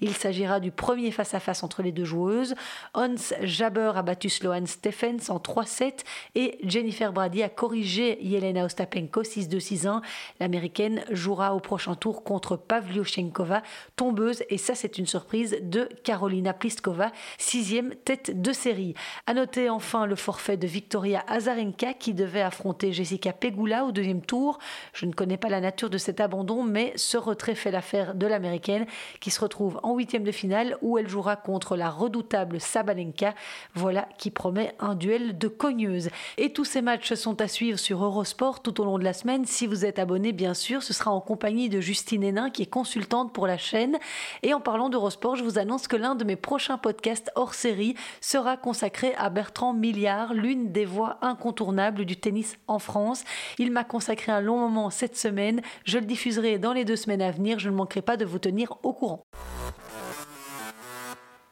Il 0.00 0.14
s'agira 0.14 0.60
du 0.60 0.70
premier 0.70 1.10
face-à-face 1.10 1.62
entre 1.62 1.82
les 1.82 1.92
deux 1.92 2.04
joueuses. 2.04 2.54
Hans 2.94 3.14
Jaber 3.42 3.92
a 3.94 4.02
battu 4.02 4.28
Sloane 4.28 4.66
Stephens 4.66 5.30
en 5.30 5.38
3-7 5.38 6.00
et 6.34 6.58
Jennifer 6.64 7.12
Brady 7.12 7.42
a 7.42 7.48
corrigé 7.48 8.18
Yelena 8.22 8.64
Ostapenko 8.64 9.22
6-2-6-1. 9.22 10.00
L'américaine 10.40 11.04
jouera 11.10 11.54
au 11.54 11.60
prochain 11.60 11.94
tour 11.94 12.24
contre 12.24 12.56
Pavlyuchenkova, 12.56 13.62
tombeuse, 13.96 14.42
et 14.50 14.58
ça 14.58 14.74
c'est 14.74 14.98
une 14.98 15.06
surprise 15.06 15.56
de 15.62 15.88
Carolina 16.04 16.52
Pliskova, 16.52 17.12
sixième 17.38 17.94
tête 18.04 18.40
de 18.40 18.52
série. 18.52 18.94
À 19.26 19.34
noter 19.34 19.70
enfin 19.70 20.06
le 20.06 20.16
forfait 20.16 20.56
de 20.56 20.66
Victoria 20.66 21.24
Azarenka 21.28 21.94
qui 21.94 22.14
devait 22.14 22.42
affronter 22.42 22.92
Jessica 22.92 23.32
Pegula 23.32 23.84
au 23.84 23.92
deuxième 23.92 24.22
tour. 24.22 24.58
Je 24.92 25.06
ne 25.06 25.12
connais 25.12 25.36
pas 25.36 25.48
la 25.48 25.60
nature 25.60 25.90
de 25.90 25.98
cet 25.98 26.20
abandon, 26.20 26.62
mais 26.62 26.92
ce 26.96 27.16
retrait 27.16 27.54
fait 27.54 27.70
l'affaire 27.70 28.14
de 28.14 28.26
l'américaine 28.26 28.86
qui 29.20 29.30
se 29.30 29.40
retrouve 29.40 29.80
en 29.82 29.94
huitième 29.94 30.24
de 30.24 30.32
finale 30.32 30.76
où 30.82 30.98
elle 30.98 31.08
jouera 31.08 31.36
contre 31.36 31.76
la 31.76 31.90
redoutable 31.90 32.60
Sabalenka. 32.60 33.34
Voilà 33.74 34.08
qui 34.18 34.30
promet 34.30 34.74
un 34.78 34.94
duel 34.94 35.38
de 35.38 35.48
cogneuses. 35.48 36.10
Et 36.38 36.52
tous 36.52 36.64
ces 36.64 36.82
matchs 36.82 37.14
sont 37.14 37.40
à 37.40 37.48
suivre 37.48 37.78
sur 37.78 38.04
Eurosport 38.04 38.62
tout 38.62 38.80
au 38.80 38.84
long 38.84 38.98
de 38.98 39.04
la 39.04 39.12
semaine. 39.12 39.44
Si 39.46 39.66
vous 39.66 39.84
êtes 39.84 39.98
abonné, 39.98 40.32
bien 40.32 40.54
sûr, 40.54 40.82
ce 40.82 40.92
sera 40.92 41.10
en 41.10 41.20
compagnie 41.20 41.68
de 41.68 41.80
Justine 41.80 42.22
Hénin 42.22 42.50
qui 42.50 42.62
est 42.62 42.66
consultante 42.66 43.32
pour 43.32 43.46
la 43.46 43.58
chaîne. 43.58 43.98
Et 44.42 44.54
en 44.54 44.60
parlant 44.60 44.88
d'Eurosport, 44.88 45.36
je 45.36 45.44
vous 45.44 45.58
annonce 45.58 45.88
que 45.88 45.96
l'un 45.96 46.14
de 46.14 46.24
mes 46.24 46.36
prochains 46.36 46.78
podcasts 46.78 47.30
hors 47.34 47.54
série 47.54 47.94
sera 48.20 48.56
consacré 48.56 49.14
à 49.16 49.30
Bertrand 49.30 49.72
Milliard, 49.72 50.34
l'une 50.34 50.72
des 50.72 50.84
voix 50.84 51.18
incontournables 51.22 52.04
du 52.04 52.16
tennis 52.16 52.56
en 52.66 52.78
France. 52.78 53.24
Il 53.58 53.70
m'a 53.70 53.84
consacré 53.84 54.32
un 54.32 54.40
long 54.40 54.61
moment 54.62 54.90
cette 54.90 55.16
semaine. 55.16 55.60
Je 55.84 55.98
le 55.98 56.06
diffuserai 56.06 56.58
dans 56.58 56.72
les 56.72 56.84
deux 56.84 56.96
semaines 56.96 57.22
à 57.22 57.30
venir. 57.30 57.58
Je 57.58 57.68
ne 57.70 57.74
manquerai 57.74 58.02
pas 58.02 58.16
de 58.16 58.24
vous 58.24 58.38
tenir 58.38 58.72
au 58.82 58.92
courant. 58.92 59.26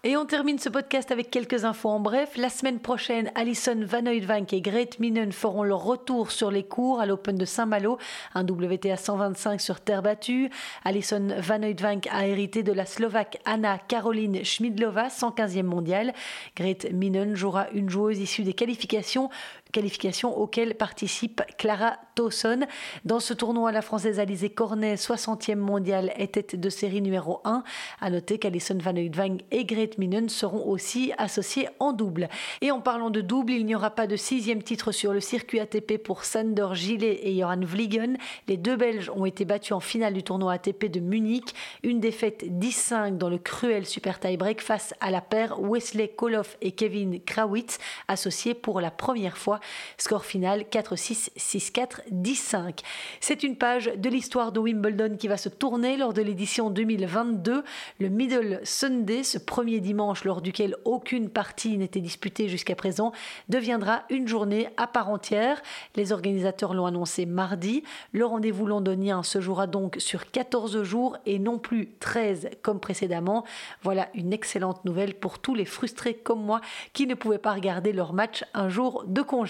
Et 0.02 0.16
on 0.16 0.24
termine 0.24 0.58
ce 0.58 0.70
podcast 0.70 1.10
avec 1.10 1.30
quelques 1.30 1.66
infos 1.66 1.90
en 1.90 2.00
bref. 2.00 2.38
La 2.38 2.48
semaine 2.48 2.80
prochaine, 2.80 3.30
Alison 3.34 3.84
Van 3.84 4.06
Oudvank 4.06 4.50
et 4.54 4.62
Grete 4.62 4.98
Minen 4.98 5.30
feront 5.30 5.62
leur 5.62 5.84
retour 5.84 6.30
sur 6.30 6.50
les 6.50 6.62
cours 6.62 7.02
à 7.02 7.06
l'Open 7.06 7.36
de 7.36 7.44
Saint-Malo, 7.44 7.98
un 8.34 8.42
WTA 8.42 8.96
125 8.96 9.60
sur 9.60 9.82
terre 9.82 10.00
battue. 10.00 10.48
Alison 10.86 11.28
Van 11.40 11.62
Oudvank 11.62 12.08
a 12.10 12.26
hérité 12.26 12.62
de 12.62 12.72
la 12.72 12.86
Slovaque 12.86 13.40
Anna 13.44 13.76
Caroline 13.76 14.42
Schmidlova, 14.42 15.08
115e 15.08 15.64
mondiale. 15.64 16.14
Grete 16.56 16.90
Minen 16.94 17.36
jouera 17.36 17.68
une 17.74 17.90
joueuse 17.90 18.20
issue 18.20 18.42
des 18.42 18.54
qualifications 18.54 19.28
qualification 19.70 20.36
auquel 20.36 20.74
participe 20.74 21.42
Clara 21.58 21.96
Towson. 22.14 22.66
Dans 23.04 23.20
ce 23.20 23.32
tournoi, 23.32 23.72
la 23.72 23.82
Française 23.82 24.18
Alizé 24.18 24.50
Cornet, 24.50 24.96
60e 24.96 25.56
mondiale, 25.56 26.12
est 26.16 26.32
tête 26.32 26.56
de 26.56 26.68
série 26.70 27.00
numéro 27.00 27.40
1. 27.44 27.62
À 28.00 28.10
noter 28.10 28.38
qu'Alison 28.38 28.78
Van 28.80 28.96
Oudvang 28.96 29.38
et 29.50 29.64
Grete 29.64 29.98
Minen 29.98 30.28
seront 30.28 30.68
aussi 30.68 31.12
associés 31.18 31.68
en 31.78 31.92
double. 31.92 32.28
Et 32.60 32.70
en 32.70 32.80
parlant 32.80 33.10
de 33.10 33.20
double, 33.20 33.52
il 33.52 33.66
n'y 33.66 33.74
aura 33.74 33.90
pas 33.90 34.06
de 34.06 34.16
sixième 34.16 34.62
titre 34.62 34.92
sur 34.92 35.12
le 35.12 35.20
circuit 35.20 35.60
ATP 35.60 35.98
pour 36.02 36.24
Sander 36.24 36.68
Gillet 36.72 37.20
et 37.22 37.38
Johan 37.38 37.60
Vliegen. 37.62 38.16
Les 38.48 38.56
deux 38.56 38.76
Belges 38.76 39.10
ont 39.14 39.24
été 39.24 39.44
battus 39.44 39.72
en 39.72 39.80
finale 39.80 40.14
du 40.14 40.22
tournoi 40.22 40.54
ATP 40.54 40.86
de 40.86 41.00
Munich. 41.00 41.54
Une 41.82 42.00
défaite 42.00 42.44
10-5 42.44 43.16
dans 43.16 43.28
le 43.28 43.38
cruel 43.38 43.86
super 43.86 44.18
tie-break 44.18 44.60
face 44.60 44.94
à 45.00 45.10
la 45.10 45.20
paire 45.20 45.60
Wesley 45.60 46.08
Koloff 46.08 46.56
et 46.60 46.72
Kevin 46.72 47.20
Krawitz, 47.20 47.78
associés 48.08 48.54
pour 48.54 48.80
la 48.80 48.90
première 48.90 49.38
fois 49.38 49.59
Score 49.98 50.24
final 50.24 50.62
4-6, 50.62 51.30
6-4, 51.36 52.00
10-5. 52.12 52.80
C'est 53.20 53.42
une 53.42 53.56
page 53.56 53.90
de 53.96 54.08
l'histoire 54.08 54.52
de 54.52 54.60
Wimbledon 54.60 55.16
qui 55.18 55.28
va 55.28 55.36
se 55.36 55.48
tourner 55.48 55.96
lors 55.96 56.12
de 56.12 56.22
l'édition 56.22 56.70
2022. 56.70 57.64
Le 57.98 58.08
Middle 58.08 58.60
Sunday, 58.64 59.22
ce 59.22 59.38
premier 59.38 59.80
dimanche 59.80 60.24
lors 60.24 60.42
duquel 60.42 60.76
aucune 60.84 61.28
partie 61.28 61.76
n'était 61.76 62.00
disputée 62.00 62.48
jusqu'à 62.48 62.74
présent, 62.74 63.12
deviendra 63.48 64.02
une 64.10 64.28
journée 64.28 64.68
à 64.76 64.86
part 64.86 65.08
entière. 65.08 65.62
Les 65.96 66.12
organisateurs 66.12 66.74
l'ont 66.74 66.86
annoncé 66.86 67.26
mardi. 67.26 67.82
Le 68.12 68.24
rendez-vous 68.24 68.66
londonien 68.66 69.22
se 69.22 69.40
jouera 69.40 69.66
donc 69.66 69.96
sur 69.98 70.30
14 70.30 70.82
jours 70.82 71.16
et 71.26 71.38
non 71.38 71.58
plus 71.58 71.90
13 72.00 72.50
comme 72.62 72.80
précédemment. 72.80 73.44
Voilà 73.82 74.08
une 74.14 74.32
excellente 74.32 74.84
nouvelle 74.84 75.14
pour 75.14 75.38
tous 75.38 75.54
les 75.54 75.64
frustrés 75.64 76.14
comme 76.14 76.42
moi 76.42 76.60
qui 76.92 77.06
ne 77.06 77.14
pouvaient 77.14 77.38
pas 77.38 77.52
regarder 77.52 77.92
leur 77.92 78.12
match 78.12 78.44
un 78.54 78.68
jour 78.68 79.04
de 79.06 79.22
congé. 79.22 79.49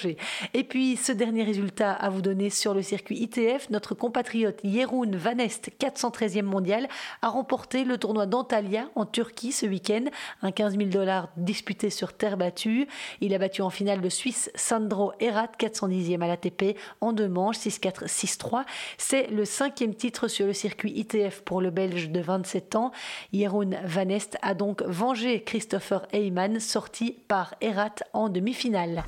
Et 0.55 0.65
puis, 0.65 0.97
ce 0.97 1.13
dernier 1.13 1.43
résultat 1.43 1.93
à 1.93 2.09
vous 2.09 2.23
donner 2.23 2.51
sur 2.51 2.75
le 2.75 2.83
circuit 2.83 3.19
ITF, 3.19 3.71
notre 3.71 3.95
compatriote 3.95 4.61
Jeroen 4.65 5.17
Van 5.17 5.39
Est, 5.39 5.71
413e 5.79 6.43
mondial, 6.43 6.89
a 7.23 7.29
remporté 7.29 7.85
le 7.85 7.99
tournoi 7.99 8.27
d'Antalya 8.27 8.89
en 8.95 9.07
Turquie 9.07 9.53
ce 9.53 9.67
week-end, 9.67 10.05
un 10.43 10.53
15 10.53 10.77
000 10.77 10.91
dollars 10.91 11.29
disputé 11.37 11.91
sur 11.91 12.13
terre 12.13 12.37
battue. 12.37 12.87
Il 13.21 13.35
a 13.35 13.39
battu 13.39 13.63
en 13.63 13.71
finale 13.71 14.01
le 14.01 14.11
Suisse 14.11 14.51
Sandro 14.55 15.13
Erat, 15.21 15.51
410e 15.59 16.23
à 16.23 16.27
l'ATP, 16.27 16.77
en 17.01 17.13
deux 17.13 17.29
manches, 17.29 17.59
6-4, 17.59 18.07
6-3. 18.07 18.65
C'est 18.99 19.29
le 19.29 19.45
cinquième 19.45 19.95
titre 19.95 20.29
sur 20.29 20.47
le 20.47 20.53
circuit 20.53 20.93
ITF 20.93 21.43
pour 21.43 21.61
le 21.61 21.71
Belge 21.71 22.11
de 22.11 22.21
27 22.21 22.77
ans. 22.77 22.93
Jeroen 23.33 23.79
Van 23.85 24.09
Est 24.09 24.37
a 24.43 24.55
donc 24.55 24.83
vengé 24.83 25.43
Christopher 25.43 26.07
Heyman, 26.13 26.61
sorti 26.61 27.17
par 27.29 27.55
Erat 27.61 27.97
en 28.13 28.29
demi-finale. 28.29 29.05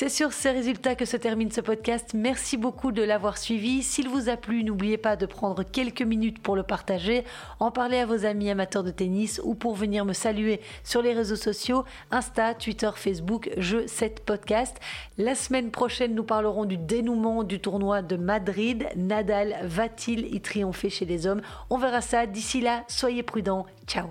C'est 0.00 0.08
sur 0.08 0.32
ces 0.32 0.52
résultats 0.52 0.94
que 0.94 1.04
se 1.04 1.16
termine 1.16 1.50
ce 1.50 1.60
podcast. 1.60 2.14
Merci 2.14 2.56
beaucoup 2.56 2.92
de 2.92 3.02
l'avoir 3.02 3.36
suivi. 3.36 3.82
S'il 3.82 4.08
vous 4.08 4.28
a 4.28 4.36
plu, 4.36 4.62
n'oubliez 4.62 4.96
pas 4.96 5.16
de 5.16 5.26
prendre 5.26 5.64
quelques 5.64 6.02
minutes 6.02 6.40
pour 6.40 6.54
le 6.54 6.62
partager, 6.62 7.24
en 7.58 7.72
parler 7.72 7.98
à 7.98 8.06
vos 8.06 8.24
amis 8.24 8.48
amateurs 8.48 8.84
de 8.84 8.92
tennis 8.92 9.40
ou 9.42 9.56
pour 9.56 9.74
venir 9.74 10.04
me 10.04 10.12
saluer 10.12 10.60
sur 10.84 11.02
les 11.02 11.14
réseaux 11.14 11.34
sociaux, 11.34 11.84
Insta, 12.12 12.54
Twitter, 12.54 12.90
Facebook, 12.94 13.50
je 13.56 13.88
7 13.88 14.20
podcast. 14.24 14.76
La 15.16 15.34
semaine 15.34 15.72
prochaine, 15.72 16.14
nous 16.14 16.22
parlerons 16.22 16.64
du 16.64 16.76
dénouement 16.76 17.42
du 17.42 17.58
tournoi 17.58 18.00
de 18.00 18.14
Madrid. 18.14 18.86
Nadal 18.94 19.56
va-t-il 19.64 20.32
y 20.32 20.40
triompher 20.40 20.90
chez 20.90 21.06
les 21.06 21.26
hommes? 21.26 21.42
On 21.70 21.76
verra 21.76 22.02
ça. 22.02 22.26
D'ici 22.26 22.60
là, 22.60 22.84
soyez 22.86 23.24
prudents. 23.24 23.66
Ciao 23.88 24.06